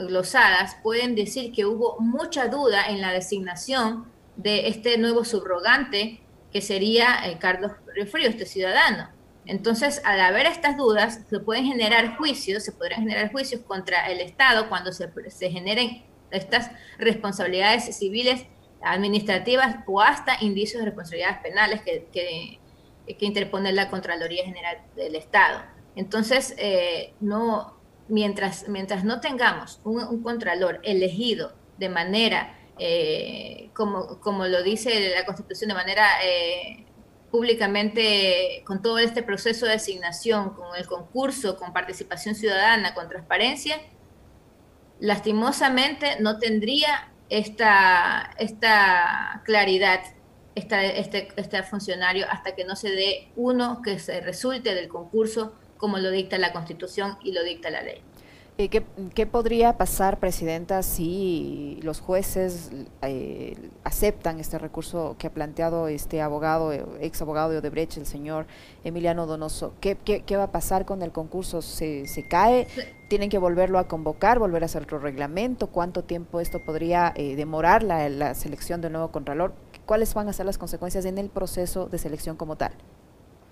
glosadas 0.07 0.75
pueden 0.83 1.15
decir 1.15 1.51
que 1.51 1.65
hubo 1.65 1.97
mucha 1.99 2.47
duda 2.47 2.87
en 2.89 3.01
la 3.01 3.11
designación 3.11 4.05
de 4.35 4.67
este 4.67 4.97
nuevo 4.97 5.25
subrogante 5.25 6.21
que 6.51 6.61
sería 6.61 7.19
Carlos 7.39 7.71
Río 7.93 8.29
este 8.29 8.45
ciudadano. 8.45 9.09
Entonces, 9.47 10.01
al 10.03 10.19
haber 10.19 10.45
estas 10.45 10.77
dudas, 10.77 11.21
se 11.29 11.39
pueden 11.39 11.65
generar 11.65 12.17
juicios, 12.17 12.63
se 12.63 12.73
podrán 12.73 13.01
generar 13.01 13.31
juicios 13.31 13.61
contra 13.61 14.07
el 14.07 14.19
Estado 14.19 14.67
cuando 14.67 14.91
se, 14.91 15.09
generen 15.49 16.03
estas 16.31 16.69
responsabilidades 16.97 17.95
civiles, 17.97 18.45
administrativas 18.81 19.77
o 19.87 20.01
hasta 20.01 20.37
indicios 20.41 20.81
de 20.81 20.85
responsabilidades 20.87 21.39
penales 21.39 21.81
que, 21.81 22.07
que, 22.11 23.25
interpone 23.25 23.71
la 23.71 23.89
Contraloría 23.89 24.43
General 24.43 24.81
del 24.95 25.15
Estado. 25.15 25.63
Entonces, 25.95 26.53
eh, 26.57 27.13
no, 27.21 27.76
mientras, 28.09 28.67
mientras 28.67 29.03
no 29.03 29.19
tengamos 29.19 29.79
un, 29.83 30.21
contralor 30.21 30.79
elegido 30.83 31.53
de 31.77 31.89
manera, 31.89 32.55
eh, 32.79 33.69
como, 33.73 34.19
como 34.19 34.45
lo 34.47 34.63
dice 34.63 35.11
la 35.15 35.25
Constitución, 35.25 35.69
de 35.69 35.73
manera 35.73 36.05
eh, 36.23 36.85
públicamente 37.31 38.63
con 38.65 38.81
todo 38.81 38.99
este 38.99 39.23
proceso 39.23 39.65
de 39.65 39.73
asignación, 39.73 40.51
con 40.51 40.75
el 40.77 40.87
concurso, 40.87 41.57
con 41.57 41.73
participación 41.73 42.35
ciudadana, 42.35 42.93
con 42.93 43.07
transparencia, 43.09 43.81
lastimosamente 44.99 46.19
no 46.19 46.39
tendría 46.39 47.11
esta, 47.29 48.31
esta 48.39 49.41
claridad 49.45 50.01
este, 50.55 51.27
este 51.35 51.63
funcionario 51.63 52.25
hasta 52.29 52.55
que 52.55 52.65
no 52.65 52.75
se 52.75 52.89
dé 52.89 53.31
uno 53.35 53.81
que 53.83 53.99
se 53.99 54.21
resulte 54.21 54.73
del 54.73 54.87
concurso 54.87 55.53
como 55.77 55.97
lo 55.97 56.11
dicta 56.11 56.37
la 56.37 56.53
Constitución 56.53 57.17
y 57.23 57.31
lo 57.31 57.43
dicta 57.43 57.69
la 57.69 57.81
ley. 57.81 58.01
¿Qué, 58.57 59.27
podría 59.27 59.77
pasar, 59.77 60.19
Presidenta, 60.19 60.81
si 60.81 61.79
los 61.83 61.99
jueces 61.99 62.71
eh, 63.03 63.55
aceptan 63.83 64.39
este 64.39 64.57
recurso 64.57 65.15
que 65.19 65.27
ha 65.27 65.29
planteado 65.29 65.87
este 65.87 66.23
abogado, 66.23 66.73
ex 66.99 67.21
abogado 67.21 67.51
de 67.51 67.59
Odebrecht, 67.59 67.97
el 67.97 68.07
señor 68.07 68.47
Emiliano 68.83 69.27
Donoso? 69.27 69.75
¿Qué, 69.79 69.95
va 70.35 70.43
a 70.43 70.51
pasar 70.51 70.85
con 70.85 71.03
el 71.03 71.11
concurso? 71.11 71.61
¿Se, 71.61 72.03
cae? 72.27 72.67
¿Tienen 73.09 73.29
que 73.29 73.37
volverlo 73.37 73.77
a 73.77 73.87
convocar, 73.87 74.39
volver 74.39 74.63
a 74.63 74.65
hacer 74.65 74.81
otro 74.81 74.97
reglamento? 74.97 75.67
¿Cuánto 75.67 76.03
tiempo 76.03 76.39
esto 76.39 76.59
podría 76.65 77.13
eh, 77.15 77.35
demorar 77.35 77.83
la, 77.83 78.09
la 78.09 78.33
selección 78.33 78.81
del 78.81 78.93
nuevo 78.93 79.11
Contralor? 79.11 79.53
¿Cuáles 79.85 80.15
van 80.15 80.29
a 80.29 80.33
ser 80.33 80.47
las 80.47 80.57
consecuencias 80.57 81.05
en 81.05 81.19
el 81.19 81.29
proceso 81.29 81.85
de 81.85 81.99
selección 81.99 82.37
como 82.37 82.55
tal? 82.55 82.71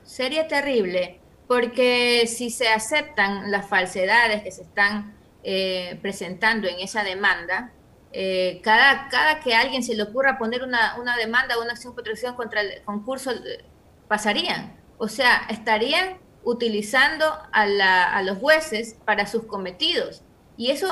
Sería 0.03 0.48
terrible 0.48 1.20
porque 1.47 2.25
si 2.27 2.49
se 2.49 2.69
aceptan 2.69 3.51
las 3.51 3.67
falsedades 3.67 4.43
que 4.43 4.51
se 4.51 4.63
están 4.63 5.15
eh, 5.43 5.99
presentando 6.01 6.67
en 6.67 6.79
esa 6.79 7.03
demanda, 7.03 7.71
eh, 8.11 8.61
cada, 8.63 9.09
cada 9.09 9.39
que 9.39 9.53
a 9.53 9.61
alguien 9.61 9.83
se 9.83 9.95
le 9.95 10.03
ocurra 10.03 10.37
poner 10.37 10.63
una, 10.63 10.95
una 10.99 11.15
demanda 11.17 11.57
o 11.57 11.61
una 11.61 11.73
acción 11.73 11.93
de 11.93 12.01
protección 12.01 12.35
contra 12.35 12.61
el 12.61 12.81
concurso, 12.83 13.31
eh, 13.31 13.63
pasarían. 14.07 14.75
O 14.97 15.07
sea, 15.07 15.45
estarían 15.49 16.17
utilizando 16.43 17.25
a, 17.51 18.21
los 18.23 18.37
jueces 18.37 18.95
para 19.05 19.27
sus 19.27 19.43
cometidos. 19.43 20.23
Y 20.57 20.71
eso, 20.71 20.87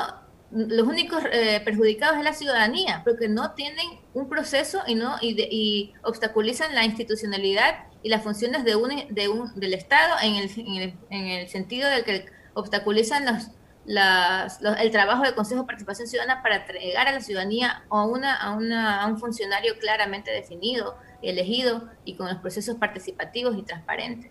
los 0.50 0.86
únicos 0.86 1.22
perjudicados 1.64 2.18
es 2.18 2.24
la 2.24 2.34
ciudadanía, 2.34 3.02
porque 3.04 3.28
no 3.28 3.52
tienen 3.52 3.86
un 4.14 4.28
proceso 4.28 4.82
y, 4.86 4.96
no, 4.96 5.16
y, 5.20 5.40
y 5.50 5.94
obstaculizan 6.02 6.74
la 6.74 6.84
institucionalidad 6.84 7.86
y 8.04 8.10
las 8.10 8.22
funciones 8.22 8.64
de 8.64 8.76
un, 8.76 8.90
de 9.08 9.28
un, 9.28 9.58
del 9.58 9.72
Estado 9.72 10.16
en 10.22 10.34
el, 10.34 10.94
en, 11.08 11.26
el, 11.26 11.48
sentido 11.48 11.88
de 11.88 12.04
que 12.04 12.26
obstaculizan 12.52 13.24
los, 13.24 13.48
las, 13.86 14.60
el 14.78 14.90
trabajo 14.90 15.22
del 15.22 15.34
Consejo 15.34 15.62
de 15.62 15.66
Participación 15.66 16.06
Ciudadana 16.06 16.42
para 16.42 16.56
entregar 16.56 17.08
a 17.08 17.12
la 17.12 17.22
ciudadanía 17.22 17.84
a, 17.88 18.04
una, 18.04 18.36
a, 18.36 18.52
una, 18.52 19.02
a 19.02 19.06
un 19.06 19.18
funcionario 19.18 19.78
claramente 19.78 20.30
definido, 20.30 20.98
elegido 21.22 21.88
y 22.04 22.16
con 22.16 22.28
los 22.28 22.36
procesos 22.36 22.76
participativos 22.76 23.56
y 23.56 23.62
transparentes. 23.62 24.30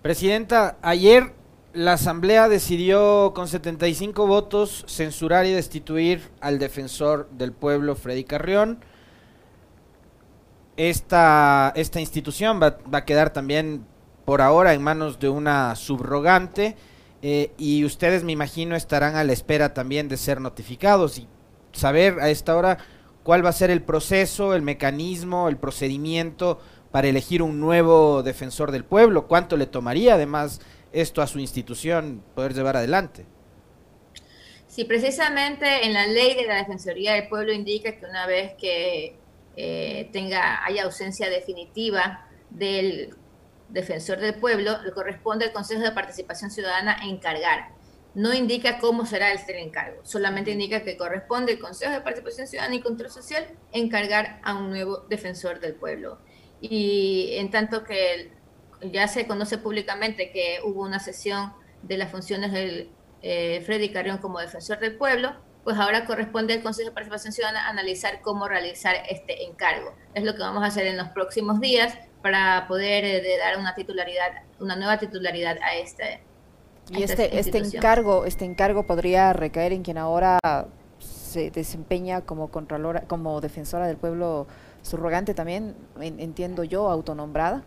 Presidenta, 0.00 0.78
ayer 0.80 1.32
la 1.72 1.94
Asamblea 1.94 2.48
decidió 2.48 3.32
con 3.34 3.48
75 3.48 4.28
votos 4.28 4.84
censurar 4.86 5.44
y 5.44 5.52
destituir 5.52 6.30
al 6.40 6.60
defensor 6.60 7.28
del 7.30 7.50
pueblo, 7.50 7.96
Freddy 7.96 8.22
Carrión 8.22 8.78
esta, 10.76 11.72
esta 11.76 12.00
institución 12.00 12.60
va, 12.60 12.78
a 12.92 13.04
quedar 13.04 13.32
también 13.32 13.86
por 14.24 14.40
ahora 14.40 14.74
en 14.74 14.82
manos 14.82 15.18
de 15.18 15.28
una 15.28 15.76
subrogante 15.76 16.76
eh, 17.22 17.52
y 17.58 17.84
ustedes 17.84 18.24
me 18.24 18.32
imagino 18.32 18.74
estarán 18.74 19.16
a 19.16 19.24
la 19.24 19.32
espera 19.32 19.74
también 19.74 20.08
de 20.08 20.16
ser 20.16 20.40
notificados 20.40 21.18
y 21.18 21.28
saber 21.72 22.20
a 22.20 22.30
esta 22.30 22.56
hora 22.56 22.78
cuál 23.22 23.44
va 23.44 23.50
a 23.50 23.52
ser 23.52 23.70
el 23.70 23.82
proceso, 23.82 24.54
el 24.54 24.62
mecanismo, 24.62 25.48
el 25.48 25.56
procedimiento 25.56 26.60
para 26.90 27.08
elegir 27.08 27.42
un 27.42 27.60
nuevo 27.60 28.22
defensor 28.22 28.70
del 28.70 28.84
pueblo, 28.84 29.26
cuánto 29.26 29.56
le 29.56 29.66
tomaría 29.66 30.14
además 30.14 30.60
esto 30.92 31.22
a 31.22 31.26
su 31.26 31.40
institución 31.40 32.22
poder 32.34 32.54
llevar 32.54 32.76
adelante. 32.76 33.26
Sí, 34.68 34.84
precisamente 34.84 35.86
en 35.86 35.92
la 35.92 36.06
ley 36.06 36.34
de 36.34 36.46
la 36.46 36.56
Defensoría 36.56 37.14
del 37.14 37.28
Pueblo 37.28 37.52
indica 37.52 37.96
que 37.96 38.06
una 38.06 38.26
vez 38.26 38.54
que 38.60 39.16
eh, 39.56 40.08
tenga, 40.12 40.64
haya 40.64 40.84
ausencia 40.84 41.28
definitiva 41.30 42.28
del 42.50 43.16
defensor 43.68 44.18
del 44.18 44.34
pueblo, 44.34 44.82
le 44.82 44.92
corresponde 44.92 45.46
al 45.46 45.52
Consejo 45.52 45.82
de 45.82 45.92
Participación 45.92 46.50
Ciudadana 46.50 46.98
encargar. 47.04 47.72
No 48.14 48.32
indica 48.32 48.78
cómo 48.78 49.06
será 49.06 49.32
este 49.32 49.60
encargo, 49.60 50.00
solamente 50.04 50.52
indica 50.52 50.84
que 50.84 50.96
corresponde 50.96 51.52
al 51.54 51.58
Consejo 51.58 51.92
de 51.92 52.00
Participación 52.00 52.46
Ciudadana 52.46 52.76
y 52.76 52.80
Control 52.80 53.10
Social 53.10 53.46
encargar 53.72 54.40
a 54.44 54.54
un 54.54 54.70
nuevo 54.70 54.98
defensor 55.08 55.58
del 55.60 55.74
pueblo. 55.74 56.18
Y 56.60 57.34
en 57.34 57.50
tanto 57.50 57.82
que 57.84 58.32
ya 58.92 59.08
se 59.08 59.26
conoce 59.26 59.58
públicamente 59.58 60.30
que 60.30 60.60
hubo 60.64 60.82
una 60.82 61.00
sesión 61.00 61.52
de 61.82 61.96
las 61.96 62.10
funciones 62.10 62.52
del 62.52 62.90
eh, 63.22 63.62
Freddy 63.64 63.88
Carrión 63.90 64.18
como 64.18 64.38
defensor 64.38 64.78
del 64.78 64.96
pueblo, 64.96 65.34
pues 65.64 65.78
ahora 65.78 66.04
corresponde 66.04 66.52
al 66.52 66.62
Consejo 66.62 66.90
de 66.90 66.94
Participación 66.94 67.32
Ciudadana 67.32 67.68
analizar 67.68 68.20
cómo 68.20 68.46
realizar 68.46 68.94
este 69.08 69.44
encargo. 69.44 69.94
Es 70.14 70.22
lo 70.22 70.34
que 70.34 70.40
vamos 70.40 70.62
a 70.62 70.66
hacer 70.66 70.86
en 70.86 70.96
los 70.96 71.08
próximos 71.08 71.58
días 71.60 71.96
para 72.22 72.66
poder 72.68 73.04
eh, 73.04 73.38
dar 73.38 73.58
una 73.58 73.74
titularidad, 73.74 74.42
una 74.60 74.76
nueva 74.76 74.98
titularidad 74.98 75.56
a 75.62 75.74
este. 75.76 76.20
Y 76.90 77.02
este, 77.02 77.38
este 77.38 77.58
encargo, 77.58 78.26
este 78.26 78.44
encargo 78.44 78.86
podría 78.86 79.32
recaer 79.32 79.72
en 79.72 79.82
quien 79.82 79.96
ahora 79.96 80.38
se 80.98 81.50
desempeña 81.50 82.20
como 82.20 82.50
contralora, 82.50 83.02
como 83.02 83.40
defensora 83.40 83.86
del 83.86 83.96
pueblo 83.96 84.46
subrogante 84.82 85.32
también, 85.32 85.74
entiendo 85.98 86.62
yo, 86.62 86.90
autonombrada. 86.90 87.64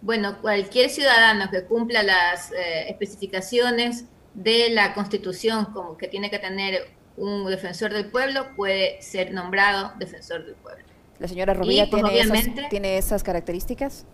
Bueno, 0.00 0.40
cualquier 0.40 0.90
ciudadano 0.90 1.50
que 1.50 1.64
cumpla 1.64 2.04
las 2.04 2.52
eh, 2.52 2.88
especificaciones 2.88 4.04
de 4.38 4.70
la 4.70 4.94
Constitución 4.94 5.66
como 5.66 5.96
que 5.96 6.06
tiene 6.06 6.30
que 6.30 6.38
tener 6.38 6.88
un 7.16 7.44
defensor 7.50 7.92
del 7.92 8.08
pueblo, 8.08 8.54
puede 8.54 9.02
ser 9.02 9.32
nombrado 9.32 9.92
defensor 9.98 10.44
del 10.44 10.54
pueblo. 10.54 10.84
¿La 11.18 11.26
señora 11.26 11.54
Rovilla 11.54 11.88
pues, 11.90 12.04
tiene, 12.04 12.20
esas, 12.20 12.68
tiene 12.70 12.98
esas 12.98 13.24
características? 13.24 14.06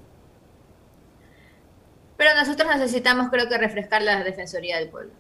Pero 2.17 2.35
nosotros 2.37 2.75
necesitamos, 2.75 3.29
creo 3.31 3.51
que, 3.51 3.59
refrescar 3.59 4.01
la 4.01 4.25
Defensoría 4.25 4.79
del 4.79 4.89
Pueblo, 4.89 5.13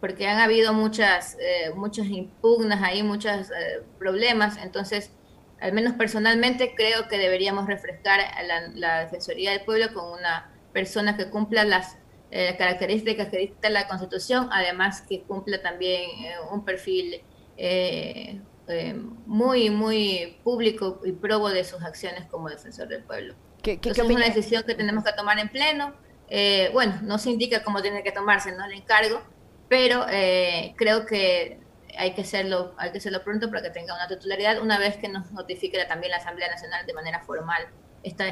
porque 0.00 0.28
han 0.28 0.38
habido 0.38 0.72
muchas, 0.72 1.36
eh, 1.40 1.72
muchas 1.74 2.06
impugnas 2.06 2.80
ahí, 2.84 3.02
muchos 3.02 3.50
eh, 3.50 3.82
problemas, 3.98 4.56
entonces, 4.58 5.10
al 5.60 5.72
menos 5.72 5.94
personalmente, 5.94 6.74
creo 6.76 7.08
que 7.08 7.18
deberíamos 7.18 7.66
refrescar 7.66 8.20
la, 8.46 8.68
la 8.74 9.00
Defensoría 9.00 9.50
del 9.50 9.62
Pueblo 9.62 9.92
con 9.92 10.12
una 10.12 10.52
persona 10.72 11.16
que 11.16 11.28
cumpla 11.28 11.64
las 11.64 11.97
eh, 12.30 12.56
características 12.58 13.28
que 13.28 13.38
dicta 13.38 13.70
la 13.70 13.88
Constitución, 13.88 14.48
además 14.52 15.02
que 15.02 15.22
cumple 15.22 15.58
también 15.58 16.02
eh, 16.24 16.34
un 16.52 16.64
perfil 16.64 17.22
eh, 17.56 18.40
eh, 18.68 18.94
muy, 19.26 19.70
muy 19.70 20.38
público 20.44 21.00
y 21.04 21.12
probo 21.12 21.48
de 21.48 21.64
sus 21.64 21.82
acciones 21.82 22.26
como 22.26 22.50
defensor 22.50 22.88
del 22.88 23.02
pueblo. 23.02 23.34
¿Qué, 23.62 23.80
es 23.82 23.98
una 23.98 24.26
decisión 24.26 24.62
que 24.64 24.74
tenemos 24.74 25.04
que 25.04 25.12
tomar 25.12 25.38
en 25.38 25.48
pleno. 25.48 25.94
bueno, 26.72 26.98
no 27.02 27.18
se 27.18 27.30
indica 27.30 27.64
cómo 27.64 27.80
tiene 27.82 28.02
que 28.02 28.12
tomarse, 28.12 28.52
no 28.52 28.66
le 28.66 28.76
encargo, 28.76 29.22
pero 29.68 30.04
creo 30.76 31.06
que 31.06 31.60
hay 31.96 32.12
que 32.14 32.20
hacerlo, 32.20 32.74
hay 32.76 32.92
que 32.92 32.98
hacerlo 32.98 33.24
pronto 33.24 33.48
para 33.48 33.62
que 33.62 33.70
tenga 33.70 33.94
una 33.94 34.06
titularidad 34.06 34.60
una 34.60 34.78
vez 34.78 34.96
que 34.98 35.08
nos 35.08 35.32
notifique 35.32 35.82
también 35.86 36.12
la 36.12 36.18
Asamblea 36.18 36.48
Nacional 36.48 36.86
de 36.86 36.92
manera 36.94 37.20
formal 37.20 37.66
esta. 38.02 38.26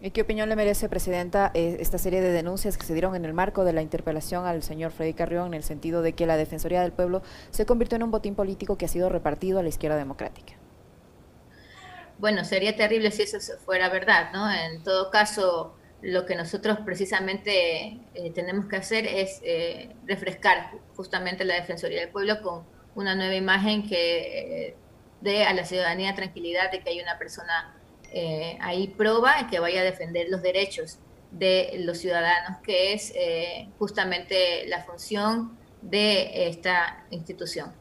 ¿Y 0.00 0.10
qué 0.10 0.22
opinión 0.22 0.48
le 0.48 0.56
merece, 0.56 0.88
Presidenta, 0.88 1.50
eh, 1.54 1.78
esta 1.80 1.98
serie 1.98 2.20
de 2.20 2.32
denuncias 2.32 2.76
que 2.76 2.84
se 2.84 2.92
dieron 2.92 3.16
en 3.16 3.24
el 3.24 3.32
marco 3.32 3.64
de 3.64 3.72
la 3.72 3.82
interpelación 3.82 4.46
al 4.46 4.62
señor 4.62 4.92
Freddy 4.92 5.14
Carrión 5.14 5.48
en 5.48 5.54
el 5.54 5.62
sentido 5.62 6.02
de 6.02 6.12
que 6.12 6.26
la 6.26 6.36
Defensoría 6.36 6.82
del 6.82 6.92
Pueblo 6.92 7.22
se 7.50 7.64
convirtió 7.64 7.96
en 7.96 8.02
un 8.02 8.10
botín 8.10 8.34
político 8.34 8.76
que 8.76 8.84
ha 8.84 8.88
sido 8.88 9.08
repartido 9.08 9.58
a 9.58 9.62
la 9.62 9.68
izquierda 9.68 9.96
democrática? 9.96 10.54
Bueno, 12.18 12.44
sería 12.44 12.76
terrible 12.76 13.10
si 13.10 13.22
eso 13.22 13.38
fuera 13.64 13.88
verdad, 13.88 14.32
¿no? 14.32 14.52
En 14.52 14.82
todo 14.82 15.10
caso, 15.10 15.74
lo 16.02 16.26
que 16.26 16.34
nosotros 16.34 16.78
precisamente 16.84 17.98
eh, 18.14 18.30
tenemos 18.34 18.66
que 18.66 18.76
hacer 18.76 19.06
es 19.06 19.40
eh, 19.42 19.94
refrescar 20.06 20.72
justamente 20.94 21.44
la 21.44 21.54
Defensoría 21.54 22.00
del 22.00 22.10
Pueblo 22.10 22.42
con 22.42 22.64
una 22.94 23.14
nueva 23.14 23.34
imagen 23.34 23.88
que 23.88 24.76
dé 25.22 25.44
a 25.44 25.54
la 25.54 25.64
ciudadanía 25.64 26.14
tranquilidad 26.14 26.70
de 26.70 26.80
que 26.80 26.90
hay 26.90 27.00
una 27.00 27.18
persona 27.18 27.79
eh, 28.12 28.58
ahí 28.60 28.88
prueba 28.88 29.46
que 29.48 29.60
vaya 29.60 29.80
a 29.80 29.84
defender 29.84 30.28
los 30.30 30.42
derechos 30.42 30.98
de 31.30 31.80
los 31.84 31.98
ciudadanos, 31.98 32.58
que 32.62 32.92
es 32.92 33.12
eh, 33.14 33.68
justamente 33.78 34.66
la 34.66 34.82
función 34.82 35.56
de 35.82 36.48
esta 36.48 37.04
institución. 37.10 37.72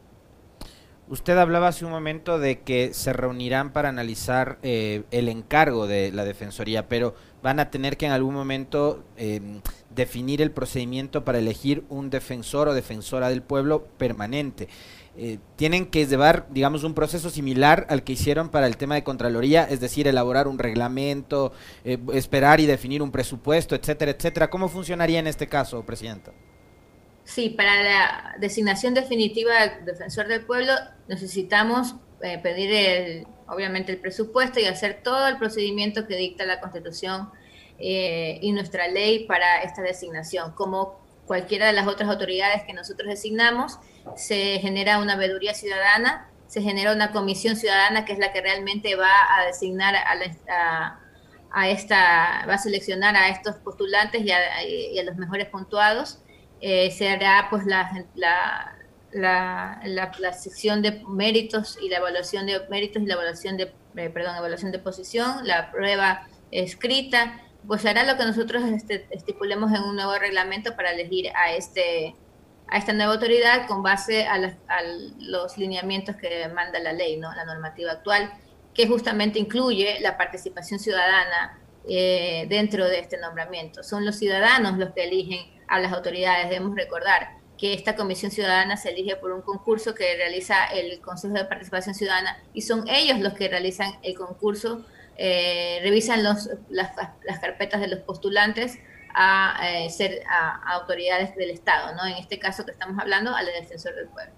Usted 1.10 1.36
hablaba 1.40 1.70
hace 1.70 1.86
un 1.86 1.92
momento 1.92 2.38
de 2.38 2.60
que 2.60 2.94
se 2.94 3.14
reunirán 3.14 3.74
para 3.74 3.90
analizar 3.90 4.60
eh, 4.62 5.06
el 5.10 5.28
encargo 5.28 5.88
de 5.88 6.12
la 6.12 6.24
Defensoría, 6.24 6.88
pero 6.88 7.16
van 7.42 7.60
a 7.60 7.72
tener 7.72 7.98
que 7.98 8.06
en 8.06 8.12
algún 8.12 8.36
momento 8.36 9.04
em, 9.18 9.62
definir 9.90 10.40
el 10.40 10.52
procedimiento 10.52 11.26
para 11.26 11.40
elegir 11.40 11.84
un 11.90 12.12
defensor 12.12 12.68
o 12.68 12.76
defensora 12.76 13.30
del 13.30 13.42
pueblo 13.42 13.88
permanente. 13.98 14.68
Eh, 15.22 15.38
tienen 15.58 15.88
que 15.88 16.06
llevar, 16.06 16.48
digamos, 16.50 16.86
un 16.86 16.94
proceso 16.94 17.30
similar 17.30 17.86
al 17.90 18.06
que 18.06 18.14
hicieron 18.14 18.48
para 18.48 18.68
el 18.68 18.78
tema 18.78 18.96
de 18.96 19.04
Contraloría, 19.04 19.66
es 19.66 19.82
decir, 19.82 20.08
elaborar 20.08 20.48
un 20.48 20.58
reglamento, 20.58 21.52
eh, 21.84 21.98
esperar 22.14 22.62
y 22.62 22.66
definir 22.66 23.02
un 23.02 23.12
presupuesto, 23.12 23.76
etcétera, 23.76 24.12
etcétera. 24.12 24.50
¿Cómo 24.50 24.70
funcionaría 24.70 25.20
en 25.20 25.28
este 25.28 25.48
caso, 25.48 25.86
Presidenta? 25.86 26.32
Sí, 27.26 27.50
para 27.50 27.84
la 27.84 28.36
designación 28.40 28.94
definitiva 28.94 29.60
del 29.60 29.84
defensor 29.84 30.30
del 30.30 30.46
pueblo 30.46 30.72
necesitamos 31.10 31.96
eh, 32.22 32.38
pedir, 32.38 32.72
el, 32.72 33.28
obviamente, 33.50 33.92
el 33.92 33.98
presupuesto 33.98 34.62
y 34.62 34.68
hacer 34.68 35.02
todo 35.04 35.28
el 35.28 35.38
procedimiento 35.38 36.08
que 36.08 36.16
dicta 36.16 36.46
la 36.46 36.62
Constitución 36.62 37.30
y 37.82 38.52
nuestra 38.52 38.90
ley 38.90 39.26
para 39.26 39.62
esta 39.64 39.82
designación, 39.82 40.52
como 40.52 41.00
cualquiera 41.30 41.68
de 41.68 41.74
las 41.74 41.86
otras 41.86 42.10
autoridades 42.10 42.64
que 42.64 42.74
nosotros 42.74 43.08
designamos 43.08 43.78
se 44.16 44.58
genera 44.62 44.98
una 44.98 45.16
veeduría 45.16 45.54
ciudadana, 45.54 46.28
se 46.48 46.64
genera 46.64 46.92
una 46.92 47.12
comisión 47.12 47.56
ciudadana 47.56 48.04
que 48.04 48.14
es 48.14 48.20
la 48.20 48.34
que 48.34 48.42
realmente 48.42 48.96
va 48.96 49.12
a 49.38 49.46
designar 49.46 49.96
a, 49.96 51.00
a, 51.52 51.70
esta, 51.70 52.48
va 52.50 52.56
a 52.56 52.58
seleccionar 52.58 53.16
a 53.16 53.30
estos 53.30 53.58
postulantes 53.58 54.24
y 54.26 54.32
a, 54.32 55.04
los 55.04 55.18
mejores 55.18 55.48
puntuados. 55.50 56.18
Eh, 56.62 56.90
se 56.90 57.08
hará 57.08 57.46
pues 57.52 57.64
la, 57.68 58.08
la, 58.16 58.76
la, 59.12 60.12
la, 60.20 60.34
sección 60.34 60.82
de 60.82 61.04
méritos 61.08 61.78
y 61.80 61.90
la 61.90 61.98
evaluación 61.98 62.48
de 62.48 62.60
méritos 62.72 63.04
y 63.04 63.06
la 63.06 63.14
evaluación 63.14 63.56
de, 63.56 63.72
eh, 63.98 64.10
perdón, 64.10 64.36
evaluación 64.36 64.72
de 64.72 64.80
posición, 64.80 65.46
la 65.46 65.70
prueba 65.70 66.28
escrita, 66.50 67.40
pues 67.70 67.86
hará 67.86 68.04
lo 68.04 68.18
que 68.18 68.26
nosotros 68.26 68.64
este, 68.64 69.06
estipulemos 69.12 69.72
en 69.72 69.84
un 69.84 69.96
nuevo 69.96 70.18
reglamento 70.18 70.76
para 70.76 70.92
elegir 70.92 71.30
a 71.36 71.54
este 71.54 72.16
a 72.68 72.78
esta 72.78 72.94
nueva 72.94 73.14
autoridad 73.14 73.68
con 73.68 73.84
base 73.84 74.26
a, 74.28 74.40
los 75.20 75.58
lineamientos 75.58 76.16
que 76.16 76.48
manda 76.50 76.80
la 76.80 76.94
ley, 76.94 77.18
¿no? 77.18 77.34
la 77.34 77.46
normativa 77.46 77.92
actual, 77.92 78.32
que 78.74 78.88
justamente 78.88 79.40
incluye 79.40 80.00
la 80.02 80.18
participación 80.18 80.80
ciudadana 80.80 81.60
eh, 81.88 82.46
dentro 82.50 82.86
de 82.86 83.00
este 83.00 83.18
nombramiento. 83.18 83.84
Son 83.84 84.06
los 84.06 84.18
ciudadanos 84.18 84.78
los 84.78 84.92
que 84.94 85.06
eligen 85.06 85.40
a 85.68 85.80
las 85.80 85.94
autoridades. 85.94 86.50
Debemos 86.50 86.76
recordar 86.76 87.38
que 87.58 87.74
esta 87.74 87.96
comisión 87.96 88.32
ciudadana 88.32 88.78
se 88.78 88.90
elige 88.90 89.16
por 89.16 89.32
un 89.32 89.42
concurso 89.42 89.94
que 89.94 90.16
realiza 90.16 90.66
el 90.66 91.02
Consejo 91.02 91.34
de 91.36 91.46
Participación 91.46 91.94
Ciudadana 91.94 92.42
y 92.54 92.62
son 92.62 92.88
ellos 92.88 93.20
los 93.20 93.34
que 93.34 93.48
realizan 93.48 93.94
el 94.02 94.16
concurso, 94.16 94.86
eh, 95.22 95.80
revisan 95.84 96.24
los, 96.24 96.50
las, 96.70 96.92
las 97.24 97.40
carpetas 97.40 97.82
de 97.82 97.90
los 97.90 98.00
postulantes 98.00 98.80
a 99.14 99.58
eh, 99.70 99.90
ser 99.90 100.22
a, 100.30 100.76
autoridades 100.76 101.36
del 101.36 101.50
Estado, 101.50 101.94
¿no? 101.96 102.06
En 102.06 102.16
este 102.16 102.40
caso 102.40 102.64
que 102.64 102.72
estamos 102.72 102.98
hablando, 103.00 103.36
al 103.36 103.46
defensor 103.46 103.96
del 103.96 104.08
pueblo. 104.08 104.32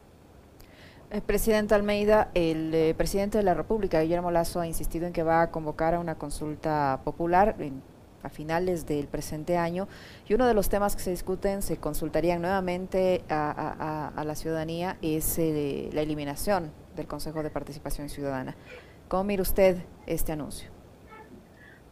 Eh, 1.12 1.22
presidente 1.22 1.76
Almeida, 1.76 2.32
el 2.34 2.74
eh, 2.74 2.96
presidente 2.96 3.38
de 3.38 3.44
la 3.44 3.54
República, 3.54 4.02
Guillermo 4.02 4.32
Lazo, 4.32 4.60
ha 4.60 4.68
insistido 4.68 5.06
en 5.06 5.14
que 5.14 5.22
va 5.22 5.44
a 5.44 5.52
convocar 5.52 5.94
a 5.94 6.00
una 6.00 6.16
consulta 6.16 7.02
popular 7.04 7.56
a 8.24 8.30
finales 8.30 8.88
del 8.88 9.08
presente 9.08 9.58
año 9.58 9.88
y 10.28 10.34
uno 10.34 10.48
de 10.48 10.54
los 10.54 10.70
temas 10.70 10.96
que 10.96 11.04
se 11.04 11.12
discuten, 11.12 11.62
se 11.62 11.78
consultarían 11.78 12.42
nuevamente 12.42 13.24
a 13.30 14.24
la 14.26 14.36
ciudadanía, 14.36 14.98
es 15.02 15.38
la 15.38 16.02
eliminación 16.02 16.72
del 16.96 17.08
Consejo 17.08 17.44
de 17.44 17.50
Participación 17.50 18.10
Ciudadana. 18.10 18.56
¿Cómo 19.12 19.26
mira 19.26 19.42
usted 19.42 19.76
este 20.08 20.32
anuncio? 20.32 20.70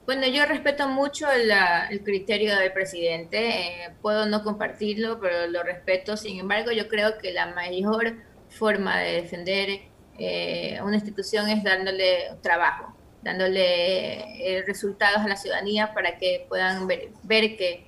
Bueno, 0.05 0.25
yo 0.27 0.45
respeto 0.45 0.87
mucho 0.87 1.29
el 1.29 2.01
criterio 2.01 2.55
del 2.55 2.71
presidente, 2.71 3.49
eh, 3.49 3.93
puedo 4.01 4.25
no 4.25 4.41
compartirlo, 4.41 5.19
pero 5.19 5.47
lo 5.47 5.61
respeto. 5.61 6.15
Sin 6.15 6.39
embargo, 6.39 6.71
yo 6.71 6.87
creo 6.87 7.17
que 7.17 7.33
la 7.33 7.47
mayor 7.47 8.15
forma 8.47 8.99
de 8.99 9.21
defender 9.21 9.81
eh, 10.17 10.79
una 10.81 10.95
institución 10.95 11.49
es 11.49 11.61
dándole 11.61 12.37
trabajo, 12.41 12.95
dándole 13.21 14.55
eh, 14.57 14.63
resultados 14.65 15.19
a 15.19 15.27
la 15.27 15.35
ciudadanía 15.35 15.93
para 15.93 16.17
que 16.17 16.45
puedan 16.47 16.87
ver, 16.87 17.57
que 17.57 17.85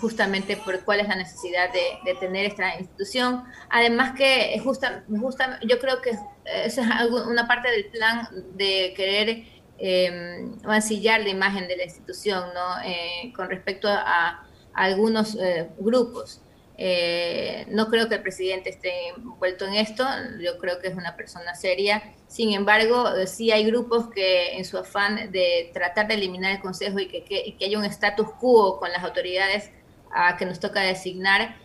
justamente 0.00 0.56
por 0.58 0.84
cuál 0.84 1.00
es 1.00 1.08
la 1.08 1.16
necesidad 1.16 1.70
de, 1.72 2.14
tener 2.16 2.46
esta 2.46 2.78
institución. 2.78 3.44
Además 3.70 4.14
que 4.16 4.60
justa, 4.62 5.04
justa, 5.20 5.58
yo 5.66 5.78
creo 5.78 6.02
que 6.02 6.10
esa 6.44 6.82
es 7.04 7.10
una 7.10 7.48
parte 7.48 7.70
del 7.70 7.86
plan 7.86 8.28
de 8.54 8.92
querer 8.96 9.44
eh, 9.78 10.46
la 10.62 11.28
imagen 11.28 11.66
de 11.66 11.76
la 11.76 11.84
institución 11.84 12.44
¿no? 12.54 12.80
Eh, 12.84 13.32
con 13.34 13.48
respecto 13.48 13.88
a, 13.88 14.46
algunos 14.72 15.36
eh, 15.36 15.70
grupos. 15.78 16.40
Eh, 16.76 17.66
no 17.68 17.88
creo 17.88 18.08
que 18.08 18.16
el 18.16 18.22
presidente 18.22 18.70
esté 18.70 19.08
envuelto 19.08 19.64
en 19.64 19.74
esto, 19.74 20.04
yo 20.40 20.58
creo 20.58 20.80
que 20.80 20.88
es 20.88 20.94
una 20.94 21.16
persona 21.16 21.54
seria. 21.54 22.02
Sin 22.26 22.52
embargo, 22.52 23.04
sí 23.26 23.52
hay 23.52 23.64
grupos 23.64 24.10
que 24.10 24.56
en 24.56 24.64
su 24.64 24.78
afán 24.78 25.30
de 25.30 25.70
tratar 25.72 26.08
de 26.08 26.14
eliminar 26.14 26.52
el 26.52 26.60
Consejo 26.60 26.98
y 26.98 27.06
que, 27.06 27.56
haya 27.64 27.78
un 27.78 27.84
status 27.84 28.28
quo 28.40 28.78
con 28.78 28.90
las 28.90 29.04
autoridades 29.04 29.70
a 30.10 30.36
que 30.36 30.46
nos 30.46 30.58
toca 30.58 30.80
designar, 30.80 31.56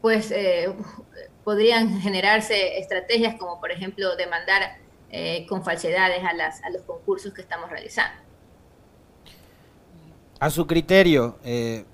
pues 0.00 0.32
podrían 1.44 2.00
generarse 2.00 2.78
estrategias 2.78 3.36
como 3.36 3.60
por 3.60 3.70
ejemplo 3.70 4.16
demandar 4.16 4.78
eh, 5.10 5.46
con 5.46 5.62
falsedades 5.62 6.24
a, 6.24 6.32
las, 6.32 6.62
a 6.64 6.70
los 6.70 6.82
concursos 6.82 7.32
que 7.32 7.42
estamos 7.42 7.70
realizando. 7.70 8.20
A 10.40 10.50
su 10.50 10.66
criterio, 10.66 11.38
eh, 11.44 11.84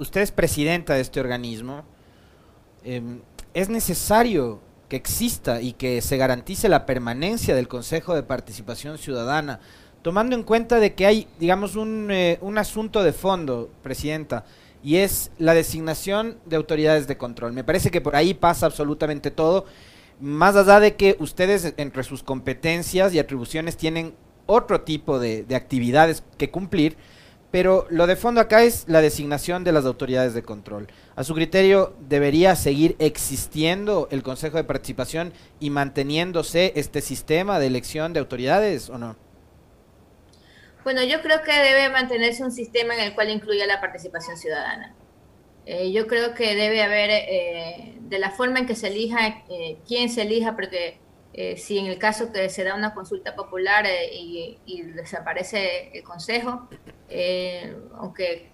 usted 0.00 0.22
es 0.22 0.32
presidenta 0.32 0.94
de 0.94 1.00
este 1.00 1.20
organismo, 1.20 1.84
em, 2.82 3.20
¿es 3.54 3.68
necesario 3.68 4.60
que 4.88 4.96
exista 4.96 5.60
y 5.60 5.74
que 5.74 6.00
se 6.00 6.16
garantice 6.16 6.68
la 6.68 6.84
permanencia 6.84 7.54
del 7.54 7.68
Consejo 7.68 8.14
de 8.14 8.24
Participación 8.24 8.98
Ciudadana, 8.98 9.60
tomando 10.02 10.34
en 10.34 10.42
cuenta 10.42 10.80
de 10.80 10.94
que 10.94 11.06
hay, 11.06 11.28
digamos, 11.38 11.76
un, 11.76 12.08
eh, 12.10 12.38
un 12.40 12.58
asunto 12.58 13.04
de 13.04 13.12
fondo, 13.12 13.70
Presidenta, 13.82 14.44
y 14.82 14.96
es 14.96 15.30
la 15.38 15.54
designación 15.54 16.38
de 16.46 16.56
autoridades 16.56 17.06
de 17.06 17.16
control. 17.16 17.52
Me 17.52 17.62
parece 17.62 17.90
que 17.90 18.00
por 18.00 18.16
ahí 18.16 18.34
pasa 18.34 18.66
absolutamente 18.66 19.30
todo 19.30 19.66
más 20.20 20.54
allá 20.54 20.80
de 20.80 20.96
que 20.96 21.16
ustedes 21.18 21.72
entre 21.76 22.02
sus 22.02 22.22
competencias 22.22 23.14
y 23.14 23.18
atribuciones 23.18 23.76
tienen 23.76 24.14
otro 24.46 24.82
tipo 24.82 25.18
de, 25.18 25.46
actividades 25.54 26.22
que 26.36 26.50
cumplir, 26.50 26.96
pero 27.50 27.86
lo 27.90 28.06
de 28.06 28.16
fondo 28.16 28.40
acá 28.40 28.62
es 28.62 28.84
la 28.88 29.00
designación 29.00 29.64
de 29.64 29.72
las 29.72 29.84
autoridades 29.84 30.34
de 30.34 30.42
control. 30.42 30.88
A 31.16 31.24
su 31.24 31.34
criterio, 31.34 31.94
¿debería 32.00 32.54
seguir 32.56 32.96
existiendo 32.98 34.08
el 34.10 34.22
Consejo 34.22 34.56
de 34.56 34.64
Participación 34.64 35.32
y 35.58 35.70
manteniéndose 35.70 36.72
este 36.76 37.00
sistema 37.00 37.58
de 37.58 37.66
elección 37.66 38.12
de 38.12 38.20
autoridades 38.20 38.88
o 38.88 38.98
no? 38.98 39.16
Bueno, 40.84 41.02
yo 41.04 41.20
creo 41.20 41.42
que 41.42 41.52
debe 41.52 41.90
mantenerse 41.90 42.42
un 42.42 42.52
sistema 42.52 42.94
en 42.94 43.00
el 43.00 43.14
cual 43.14 43.30
incluya 43.30 43.66
la 43.66 43.80
participación 43.80 44.36
ciudadana. 44.36 44.94
Eh, 45.66 45.92
yo 45.92 46.06
creo 46.06 46.34
que 46.34 46.54
debe 46.54 46.82
haber, 46.82 47.10
eh, 47.10 47.94
de 48.00 48.18
la 48.18 48.30
forma 48.30 48.60
en 48.60 48.66
que 48.66 48.74
se 48.74 48.88
elija, 48.88 49.44
eh, 49.50 49.78
quién 49.86 50.08
se 50.08 50.22
elija, 50.22 50.56
porque 50.56 50.98
si 51.56 51.78
en 51.78 51.86
el 51.86 51.98
caso 51.98 52.32
que 52.32 52.48
se 52.48 52.64
da 52.64 52.74
una 52.74 52.92
consulta 52.92 53.34
popular 53.34 53.86
y, 54.12 54.58
desaparece 54.94 55.90
el 55.96 56.02
Consejo, 56.02 56.68
aunque 57.98 58.50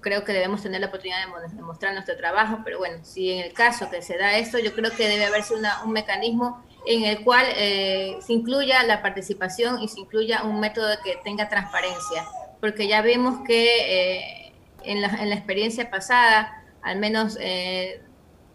creo 0.00 0.24
que 0.24 0.32
debemos 0.32 0.62
tener 0.62 0.80
la 0.80 0.86
oportunidad 0.86 1.26
de 1.26 1.62
mostrar 1.62 1.92
nuestro 1.92 2.16
trabajo, 2.16 2.60
pero 2.64 2.78
bueno, 2.78 2.98
si 3.02 3.32
en 3.32 3.44
el 3.44 3.52
caso 3.52 3.90
que 3.90 4.02
se 4.02 4.16
da 4.16 4.36
esto, 4.38 4.58
yo 4.58 4.72
creo 4.74 4.90
que 4.92 5.08
debe 5.08 5.24
haberse 5.24 5.54
un 5.54 5.92
mecanismo 5.92 6.64
en 6.86 7.04
el 7.04 7.24
cual 7.24 7.46
eh, 7.56 8.16
se 8.20 8.32
incluya 8.32 8.82
la 8.84 9.02
participación 9.02 9.82
y 9.82 9.88
se 9.88 10.00
incluya 10.00 10.44
un 10.44 10.60
método 10.60 10.88
que 11.04 11.18
tenga 11.24 11.48
transparencia, 11.48 12.24
porque 12.60 12.88
ya 12.88 13.02
vimos 13.02 13.40
que 13.46 14.48
eh, 14.48 14.52
en, 14.84 15.02
la, 15.02 15.08
en, 15.08 15.28
la, 15.28 15.34
experiencia 15.34 15.90
pasada, 15.90 16.64
al 16.82 16.98
menos 16.98 17.36
eh, 17.40 18.02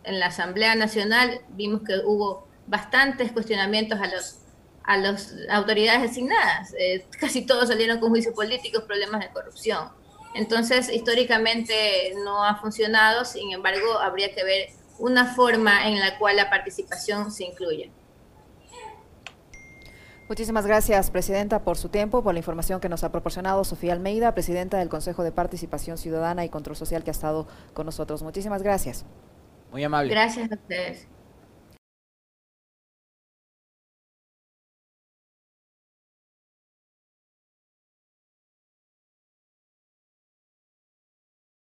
en 0.04 0.20
la 0.20 0.28
Asamblea 0.28 0.76
Nacional, 0.76 1.42
vimos 1.50 1.82
que 1.86 1.98
hubo 2.04 2.45
bastantes 2.67 3.32
cuestionamientos 3.32 3.99
a 3.99 4.08
los 4.08 4.39
a 4.86 4.97
las 4.97 5.34
autoridades 5.49 6.04
designadas. 6.04 6.73
Eh, 6.78 7.06
casi 7.19 7.45
todos 7.45 7.69
salieron 7.69 7.99
con 7.99 8.10
juicios 8.10 8.36
políticos, 8.36 8.84
problemas 8.84 9.21
de 9.21 9.30
corrupción. 9.30 9.89
Entonces, 10.36 10.89
históricamente 10.89 12.13
no 12.23 12.43
ha 12.43 12.56
funcionado, 12.58 13.25
sin 13.25 13.51
embargo, 13.51 13.99
habría 13.99 14.34
que 14.34 14.43
ver 14.43 14.69
una 14.99 15.34
forma 15.34 15.88
en 15.88 15.99
la 15.99 16.17
cual 16.17 16.36
la 16.36 16.49
participación 16.49 17.32
se 17.32 17.45
incluya. 17.45 17.89
Muchísimas 20.28 20.65
gracias, 20.65 21.12
Presidenta, 21.12 21.63
por 21.63 21.78
su 21.78 21.89
tiempo, 21.89 22.23
por 22.23 22.34
la 22.34 22.39
información 22.39 22.80
que 22.80 22.89
nos 22.89 23.04
ha 23.04 23.12
proporcionado 23.12 23.63
Sofía 23.63 23.93
Almeida, 23.93 24.34
Presidenta 24.34 24.78
del 24.78 24.89
Consejo 24.89 25.23
de 25.23 25.32
Participación 25.32 25.97
Ciudadana 25.97 26.43
y 26.45 26.49
Control 26.49 26.75
Social 26.75 27.04
que 27.04 27.12
ha 27.12 27.13
estado 27.13 27.47
con 27.73 27.86
nosotros. 27.86 28.23
Muchísimas 28.23 28.63
gracias. 28.63 29.06
Muy 29.71 29.84
amable. 29.84 30.10
Gracias 30.10 30.51
a 30.51 30.56
ustedes. 30.56 31.08